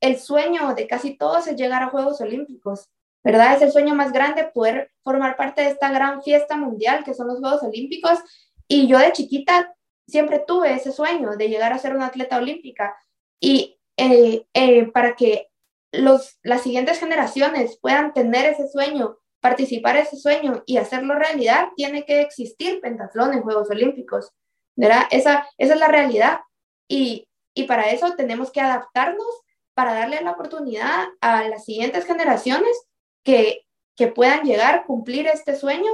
el 0.00 0.18
sueño 0.18 0.74
de 0.74 0.86
casi 0.86 1.14
todos 1.18 1.46
es 1.46 1.56
llegar 1.56 1.82
a 1.82 1.90
Juegos 1.90 2.22
Olímpicos, 2.22 2.88
¿verdad? 3.22 3.54
Es 3.54 3.60
el 3.60 3.70
sueño 3.70 3.94
más 3.94 4.12
grande 4.12 4.44
poder 4.44 4.90
formar 5.04 5.36
parte 5.36 5.60
de 5.60 5.68
esta 5.68 5.90
gran 5.90 6.22
fiesta 6.22 6.56
mundial 6.56 7.04
que 7.04 7.12
son 7.12 7.28
los 7.28 7.40
Juegos 7.40 7.62
Olímpicos. 7.62 8.18
Y 8.66 8.86
yo 8.86 8.98
de 8.98 9.12
chiquita 9.12 9.74
siempre 10.08 10.38
tuve 10.38 10.72
ese 10.72 10.90
sueño 10.90 11.36
de 11.36 11.50
llegar 11.50 11.74
a 11.74 11.78
ser 11.78 11.94
una 11.94 12.06
atleta 12.06 12.38
olímpica. 12.38 12.96
Y 13.38 13.78
eh, 13.98 14.46
eh, 14.54 14.86
para 14.86 15.14
que 15.14 15.50
las 15.92 16.62
siguientes 16.62 16.98
generaciones 16.98 17.78
puedan 17.80 18.12
tener 18.12 18.46
ese 18.46 18.68
sueño, 18.68 19.18
participar 19.40 19.96
ese 19.96 20.16
sueño 20.16 20.62
y 20.66 20.78
hacerlo 20.78 21.14
realidad, 21.14 21.68
tiene 21.76 22.04
que 22.04 22.20
existir 22.20 22.80
pentatlón 22.80 23.32
en 23.32 23.42
Juegos 23.42 23.70
Olímpicos, 23.70 24.32
¿verdad? 24.74 25.02
Esa, 25.10 25.46
esa 25.58 25.74
es 25.74 25.80
la 25.80 25.88
realidad. 25.88 26.40
Y, 26.88 27.28
y 27.54 27.64
para 27.64 27.90
eso 27.90 28.14
tenemos 28.16 28.50
que 28.50 28.60
adaptarnos 28.60 29.26
para 29.74 29.94
darle 29.94 30.20
la 30.22 30.32
oportunidad 30.32 31.06
a 31.20 31.48
las 31.48 31.64
siguientes 31.64 32.06
generaciones 32.06 32.76
que, 33.22 33.66
que 33.96 34.08
puedan 34.08 34.42
llegar, 34.44 34.84
cumplir 34.86 35.26
este 35.26 35.56
sueño 35.56 35.90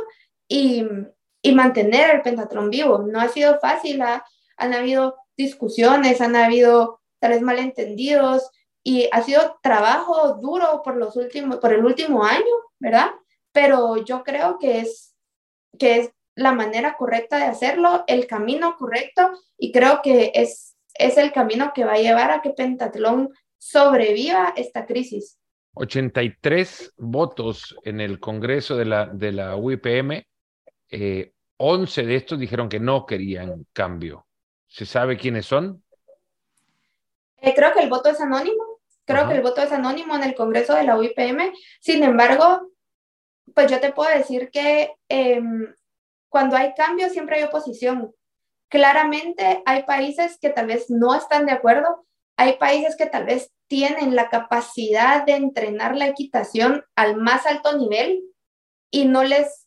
y, 0.48 0.86
y 1.42 1.52
mantener 1.52 2.14
el 2.14 2.22
pentatlón 2.22 2.70
vivo. 2.70 2.98
No 2.98 3.20
ha 3.20 3.28
sido 3.28 3.58
fácil, 3.60 4.02
han 4.02 4.74
habido 4.74 5.16
discusiones, 5.36 6.20
han 6.20 6.36
habido 6.36 7.00
tal 7.18 7.32
vez 7.32 7.42
malentendidos, 7.42 8.50
y 8.82 9.08
ha 9.12 9.22
sido 9.22 9.58
trabajo 9.62 10.34
duro 10.34 10.82
por, 10.84 10.96
los 10.96 11.16
últimos, 11.16 11.58
por 11.58 11.72
el 11.72 11.84
último 11.84 12.24
año, 12.24 12.54
¿verdad? 12.78 13.10
Pero 13.52 14.04
yo 14.04 14.24
creo 14.24 14.58
que 14.58 14.80
es, 14.80 15.14
que 15.78 16.00
es 16.00 16.12
la 16.34 16.52
manera 16.52 16.96
correcta 16.96 17.36
de 17.36 17.44
hacerlo, 17.44 18.04
el 18.06 18.26
camino 18.26 18.76
correcto, 18.76 19.32
y 19.58 19.70
creo 19.72 20.00
que 20.02 20.32
es, 20.34 20.76
es 20.94 21.16
el 21.18 21.32
camino 21.32 21.72
que 21.74 21.84
va 21.84 21.94
a 21.94 21.98
llevar 21.98 22.30
a 22.30 22.42
que 22.42 22.50
Pentatlón 22.50 23.30
sobreviva 23.58 24.52
esta 24.56 24.86
crisis. 24.86 25.38
83 25.74 26.94
votos 26.96 27.76
en 27.84 28.00
el 28.00 28.18
Congreso 28.18 28.76
de 28.76 28.84
la, 28.84 29.06
de 29.06 29.32
la 29.32 29.56
UIPM, 29.56 30.24
11 31.56 32.00
eh, 32.00 32.06
de 32.06 32.16
estos 32.16 32.38
dijeron 32.38 32.68
que 32.68 32.80
no 32.80 33.06
querían 33.06 33.66
cambio. 33.72 34.26
¿Se 34.66 34.84
sabe 34.84 35.16
quiénes 35.16 35.46
son? 35.46 35.82
Eh, 37.38 37.54
creo 37.54 37.72
que 37.72 37.80
el 37.80 37.88
voto 37.88 38.10
es 38.10 38.20
anónimo. 38.20 38.71
Creo 39.04 39.28
que 39.28 39.34
el 39.34 39.42
voto 39.42 39.62
es 39.62 39.72
anónimo 39.72 40.14
en 40.14 40.22
el 40.22 40.34
Congreso 40.34 40.74
de 40.74 40.84
la 40.84 40.96
UIPM. 40.96 41.52
Sin 41.80 42.02
embargo, 42.02 42.70
pues 43.54 43.70
yo 43.70 43.80
te 43.80 43.92
puedo 43.92 44.16
decir 44.16 44.50
que 44.50 44.94
em, 45.08 45.74
cuando 46.28 46.56
hay 46.56 46.72
cambio 46.74 47.10
siempre 47.10 47.36
hay 47.36 47.44
oposición. 47.44 48.14
Claramente 48.68 49.62
hay 49.66 49.82
países 49.82 50.38
que 50.40 50.50
tal 50.50 50.66
vez 50.66 50.88
no 50.88 51.14
están 51.14 51.46
de 51.46 51.52
acuerdo, 51.52 52.06
hay 52.36 52.54
países 52.56 52.96
que 52.96 53.06
tal 53.06 53.26
vez 53.26 53.52
tienen 53.68 54.16
la 54.16 54.30
capacidad 54.30 55.24
de 55.24 55.34
entrenar 55.34 55.96
la 55.96 56.06
equitación 56.06 56.84
al 56.96 57.16
más 57.16 57.46
alto 57.46 57.76
nivel 57.76 58.22
y 58.90 59.04
no 59.04 59.24
les 59.24 59.66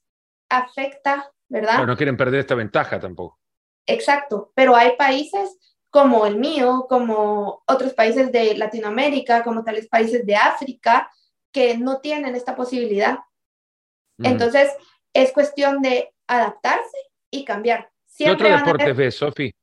afecta, 0.49 1.31
¿verdad? 1.49 1.75
Pero 1.75 1.87
no 1.87 1.97
quieren 1.97 2.17
perder 2.17 2.39
esta 2.39 2.55
ventaja 2.55 2.99
tampoco. 2.99 3.39
Exacto, 3.85 4.51
pero 4.55 4.75
hay 4.75 4.95
países 4.95 5.74
como 5.95 6.25
el 6.25 6.35
mío, 6.35 6.87
como 6.89 7.63
otros 7.65 7.93
países 7.93 8.29
de 8.29 8.57
Latinoamérica, 8.57 9.45
como 9.45 9.63
tales 9.63 9.87
países 9.87 10.25
de 10.25 10.35
África, 10.35 11.09
que 11.53 11.77
no 11.77 12.01
tienen 12.01 12.35
esta 12.35 12.53
posibilidad. 12.53 13.19
Entonces, 14.17 14.75
es 15.13 15.31
cuestión 15.31 15.81
de 15.81 16.13
adaptarse 16.27 16.97
y 17.31 17.45
cambiar. 17.45 17.89
¿Qué 18.17 18.29
otro 18.29 18.49
deporte 18.49 18.91
ves, 18.91 19.15
Sofi? 19.15 19.53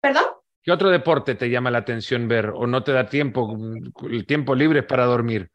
¿Perdón? 0.00 0.24
¿Qué 0.64 0.72
otro 0.72 0.90
deporte 0.90 1.36
te 1.36 1.48
llama 1.48 1.70
la 1.70 1.78
atención 1.78 2.26
ver 2.26 2.46
o 2.46 2.66
no 2.66 2.82
te 2.82 2.90
da 2.90 3.08
tiempo, 3.08 3.56
el 4.02 4.26
tiempo 4.26 4.52
libre 4.52 4.82
para 4.82 5.04
dormir? 5.04 5.52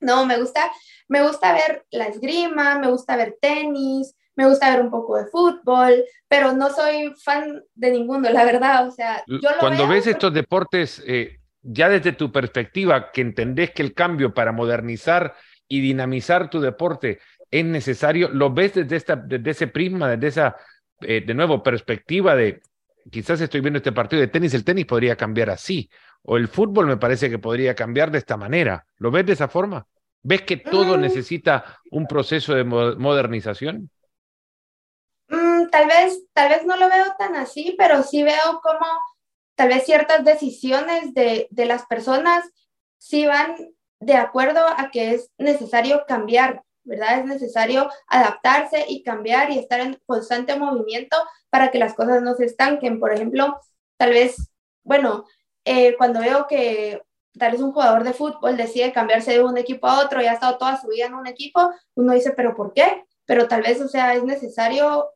No, 0.00 0.26
me 0.26 0.38
gusta, 0.38 0.70
me 1.08 1.26
gusta 1.26 1.54
ver 1.54 1.86
la 1.92 2.08
esgrima, 2.08 2.78
me 2.78 2.90
gusta 2.90 3.16
ver 3.16 3.38
tenis, 3.40 4.14
me 4.34 4.46
gusta 4.46 4.70
ver 4.70 4.80
un 4.80 4.90
poco 4.90 5.16
de 5.16 5.26
fútbol, 5.26 6.04
pero 6.28 6.52
no 6.52 6.70
soy 6.70 7.12
fan 7.22 7.62
de 7.74 7.90
ninguno, 7.90 8.30
la 8.30 8.44
verdad. 8.44 8.86
O 8.86 8.90
sea, 8.90 9.22
yo 9.26 9.48
Cuando 9.60 9.86
ves 9.86 10.06
estos 10.06 10.32
deportes, 10.32 11.02
eh, 11.06 11.38
ya 11.62 11.88
desde 11.88 12.12
tu 12.12 12.32
perspectiva, 12.32 13.10
que 13.12 13.20
entendés 13.20 13.70
que 13.70 13.82
el 13.82 13.94
cambio 13.94 14.32
para 14.34 14.52
modernizar 14.52 15.34
y 15.68 15.80
dinamizar 15.80 16.50
tu 16.50 16.60
deporte 16.60 17.20
es 17.50 17.64
necesario, 17.64 18.30
¿lo 18.30 18.52
ves 18.52 18.74
desde, 18.74 18.96
esta, 18.96 19.16
desde 19.16 19.50
ese 19.50 19.66
prisma, 19.66 20.08
desde 20.08 20.26
esa, 20.28 20.56
eh, 21.02 21.22
de 21.24 21.34
nuevo, 21.34 21.62
perspectiva 21.62 22.34
de, 22.34 22.62
quizás 23.10 23.40
estoy 23.40 23.60
viendo 23.60 23.76
este 23.76 23.92
partido 23.92 24.20
de 24.20 24.28
tenis, 24.28 24.54
el 24.54 24.64
tenis 24.64 24.86
podría 24.86 25.16
cambiar 25.16 25.50
así, 25.50 25.90
o 26.22 26.38
el 26.38 26.48
fútbol 26.48 26.86
me 26.86 26.96
parece 26.96 27.28
que 27.28 27.38
podría 27.38 27.74
cambiar 27.74 28.10
de 28.10 28.18
esta 28.18 28.36
manera. 28.36 28.86
¿Lo 28.96 29.10
ves 29.10 29.26
de 29.26 29.34
esa 29.34 29.48
forma? 29.48 29.86
¿Ves 30.22 30.42
que 30.42 30.56
todo 30.56 30.96
mm. 30.96 31.00
necesita 31.00 31.80
un 31.90 32.06
proceso 32.06 32.54
de 32.54 32.64
modernización? 32.64 33.90
Tal 35.72 35.86
vez, 35.86 36.22
tal 36.34 36.50
vez 36.50 36.66
no 36.66 36.76
lo 36.76 36.88
veo 36.88 37.14
tan 37.18 37.34
así, 37.34 37.74
pero 37.78 38.02
sí 38.02 38.22
veo 38.22 38.60
como 38.62 38.86
tal 39.54 39.68
vez 39.68 39.84
ciertas 39.84 40.22
decisiones 40.22 41.14
de, 41.14 41.48
de 41.50 41.64
las 41.64 41.86
personas 41.86 42.44
sí 42.98 43.26
van 43.26 43.56
de 43.98 44.14
acuerdo 44.14 44.60
a 44.66 44.90
que 44.90 45.14
es 45.14 45.30
necesario 45.38 46.04
cambiar, 46.06 46.62
¿verdad? 46.84 47.20
Es 47.20 47.24
necesario 47.24 47.88
adaptarse 48.06 48.84
y 48.86 49.02
cambiar 49.02 49.50
y 49.50 49.58
estar 49.58 49.80
en 49.80 49.98
constante 50.04 50.56
movimiento 50.56 51.16
para 51.48 51.70
que 51.70 51.78
las 51.78 51.94
cosas 51.94 52.22
no 52.22 52.34
se 52.34 52.44
estanquen. 52.44 53.00
Por 53.00 53.12
ejemplo, 53.12 53.58
tal 53.96 54.10
vez, 54.10 54.52
bueno, 54.84 55.24
eh, 55.64 55.96
cuando 55.96 56.20
veo 56.20 56.46
que 56.48 57.00
tal 57.38 57.52
vez 57.52 57.62
un 57.62 57.72
jugador 57.72 58.04
de 58.04 58.12
fútbol 58.12 58.58
decide 58.58 58.92
cambiarse 58.92 59.32
de 59.32 59.42
un 59.42 59.56
equipo 59.56 59.86
a 59.86 60.04
otro 60.04 60.20
y 60.20 60.26
ha 60.26 60.34
estado 60.34 60.58
toda 60.58 60.78
su 60.78 60.88
vida 60.88 61.06
en 61.06 61.14
un 61.14 61.26
equipo, 61.26 61.72
uno 61.94 62.12
dice, 62.12 62.32
pero 62.32 62.54
¿por 62.54 62.74
qué? 62.74 63.06
Pero 63.24 63.48
tal 63.48 63.62
vez, 63.62 63.80
o 63.80 63.88
sea, 63.88 64.14
es 64.14 64.22
necesario 64.22 65.08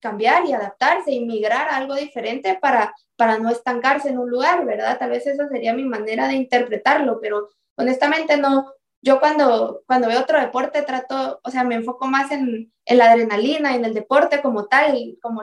cambiar 0.00 0.46
y 0.46 0.52
adaptarse 0.52 1.12
y 1.12 1.24
migrar 1.24 1.68
a 1.68 1.76
algo 1.76 1.94
diferente 1.94 2.58
para, 2.60 2.94
para 3.16 3.38
no 3.38 3.50
estancarse 3.50 4.08
en 4.08 4.18
un 4.18 4.30
lugar, 4.30 4.64
¿verdad? 4.64 4.98
Tal 4.98 5.10
vez 5.10 5.26
esa 5.26 5.48
sería 5.48 5.74
mi 5.74 5.84
manera 5.84 6.26
de 6.26 6.34
interpretarlo, 6.34 7.20
pero 7.20 7.48
honestamente 7.76 8.36
no. 8.36 8.72
Yo 9.02 9.20
cuando, 9.20 9.82
cuando 9.86 10.08
veo 10.08 10.20
otro 10.20 10.40
deporte 10.40 10.82
trato, 10.82 11.40
o 11.42 11.50
sea, 11.50 11.64
me 11.64 11.74
enfoco 11.74 12.06
más 12.06 12.32
en, 12.32 12.72
en 12.84 12.98
la 12.98 13.10
adrenalina, 13.10 13.74
en 13.74 13.84
el 13.84 13.94
deporte 13.94 14.42
como 14.42 14.66
tal, 14.66 15.16
como 15.22 15.42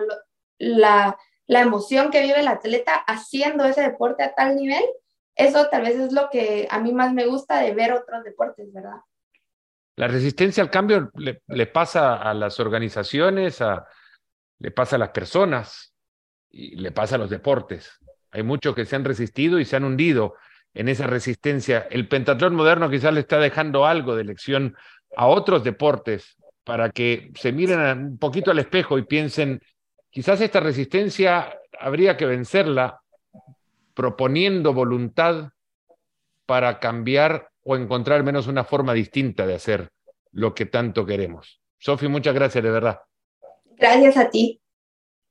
la, 0.57 1.17
la 1.47 1.61
emoción 1.61 2.11
que 2.11 2.21
vive 2.21 2.39
el 2.39 2.47
atleta 2.47 2.93
haciendo 2.95 3.65
ese 3.65 3.81
deporte 3.81 4.23
a 4.23 4.35
tal 4.35 4.55
nivel. 4.55 4.83
Eso 5.35 5.69
tal 5.69 5.83
vez 5.83 5.95
es 5.95 6.13
lo 6.13 6.29
que 6.29 6.67
a 6.69 6.79
mí 6.79 6.91
más 6.93 7.13
me 7.13 7.25
gusta 7.25 7.59
de 7.61 7.73
ver 7.73 7.93
otros 7.93 8.23
deportes, 8.23 8.71
¿verdad? 8.73 8.97
La 9.95 10.07
resistencia 10.07 10.61
al 10.61 10.69
cambio 10.69 11.11
le, 11.15 11.41
le 11.47 11.67
pasa 11.67 12.15
a 12.15 12.33
las 12.35 12.59
organizaciones, 12.59 13.61
a, 13.61 13.87
le 14.59 14.71
pasa 14.71 14.95
a 14.95 14.99
las 14.99 15.09
personas 15.09 15.93
y 16.49 16.75
le 16.75 16.91
pasa 16.91 17.15
a 17.15 17.17
los 17.17 17.29
deportes. 17.29 17.91
Hay 18.31 18.43
muchos 18.43 18.75
que 18.75 18.85
se 18.85 18.95
han 18.95 19.05
resistido 19.05 19.59
y 19.59 19.65
se 19.65 19.75
han 19.75 19.83
hundido 19.83 20.35
en 20.73 20.89
esa 20.89 21.07
resistencia. 21.07 21.87
El 21.89 22.07
pentatlón 22.07 22.55
moderno 22.55 22.89
quizás 22.89 23.13
le 23.13 23.21
está 23.21 23.39
dejando 23.39 23.85
algo 23.85 24.15
de 24.15 24.23
lección 24.23 24.75
a 25.15 25.27
otros 25.27 25.63
deportes 25.63 26.37
para 26.63 26.89
que 26.89 27.31
se 27.35 27.51
miren 27.51 27.79
un 27.79 28.17
poquito 28.17 28.51
al 28.51 28.59
espejo 28.59 28.97
y 28.97 29.03
piensen, 29.03 29.61
quizás 30.09 30.41
esta 30.41 30.59
resistencia 30.59 31.57
habría 31.79 32.17
que 32.17 32.25
vencerla 32.25 33.01
proponiendo 33.93 34.73
voluntad 34.73 35.49
para 36.45 36.79
cambiar 36.79 37.49
o 37.63 37.75
encontrar 37.75 38.23
menos 38.23 38.47
una 38.47 38.63
forma 38.63 38.93
distinta 38.93 39.45
de 39.47 39.55
hacer 39.55 39.89
lo 40.31 40.53
que 40.53 40.65
tanto 40.65 41.05
queremos. 41.05 41.61
Sofi, 41.77 42.07
muchas 42.07 42.35
gracias, 42.35 42.63
de 42.63 42.71
verdad. 42.71 42.99
Gracias 43.77 44.17
a 44.17 44.29
ti. 44.29 44.59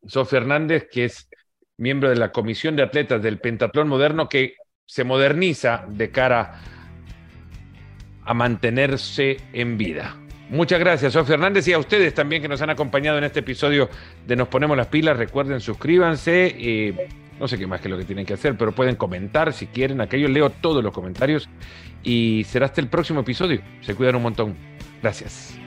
Sofía 0.06 0.38
Hernández, 0.38 0.88
que 0.90 1.06
es 1.06 1.28
miembro 1.76 2.08
de 2.08 2.16
la 2.16 2.32
Comisión 2.32 2.76
de 2.76 2.82
Atletas 2.82 3.22
del 3.22 3.38
Pentatlón 3.38 3.88
Moderno, 3.88 4.28
que 4.28 4.54
se 4.86 5.04
moderniza 5.04 5.84
de 5.88 6.10
cara 6.10 6.60
a 8.24 8.34
mantenerse 8.34 9.38
en 9.52 9.76
vida. 9.76 10.16
Muchas 10.48 10.78
gracias, 10.78 11.12
Sofía 11.12 11.34
Hernández, 11.34 11.66
y 11.66 11.72
a 11.72 11.78
ustedes 11.78 12.14
también 12.14 12.40
que 12.40 12.48
nos 12.48 12.62
han 12.62 12.70
acompañado 12.70 13.18
en 13.18 13.24
este 13.24 13.40
episodio 13.40 13.90
de 14.26 14.36
Nos 14.36 14.46
Ponemos 14.46 14.76
las 14.76 14.86
Pilas. 14.86 15.16
Recuerden, 15.16 15.60
suscríbanse. 15.60 16.94
No 17.40 17.48
sé 17.48 17.58
qué 17.58 17.66
más 17.66 17.80
que 17.80 17.88
lo 17.88 17.98
que 17.98 18.04
tienen 18.04 18.24
que 18.24 18.34
hacer, 18.34 18.56
pero 18.56 18.72
pueden 18.72 18.94
comentar 18.94 19.52
si 19.52 19.66
quieren. 19.66 20.00
Aquello 20.00 20.28
leo 20.28 20.50
todos 20.50 20.82
los 20.84 20.94
comentarios. 20.94 21.48
Y 22.02 22.44
será 22.44 22.66
hasta 22.66 22.80
el 22.80 22.88
próximo 22.88 23.20
episodio. 23.20 23.60
Se 23.80 23.94
cuidan 23.96 24.14
un 24.16 24.22
montón. 24.22 24.56
Gracias. 25.02 25.58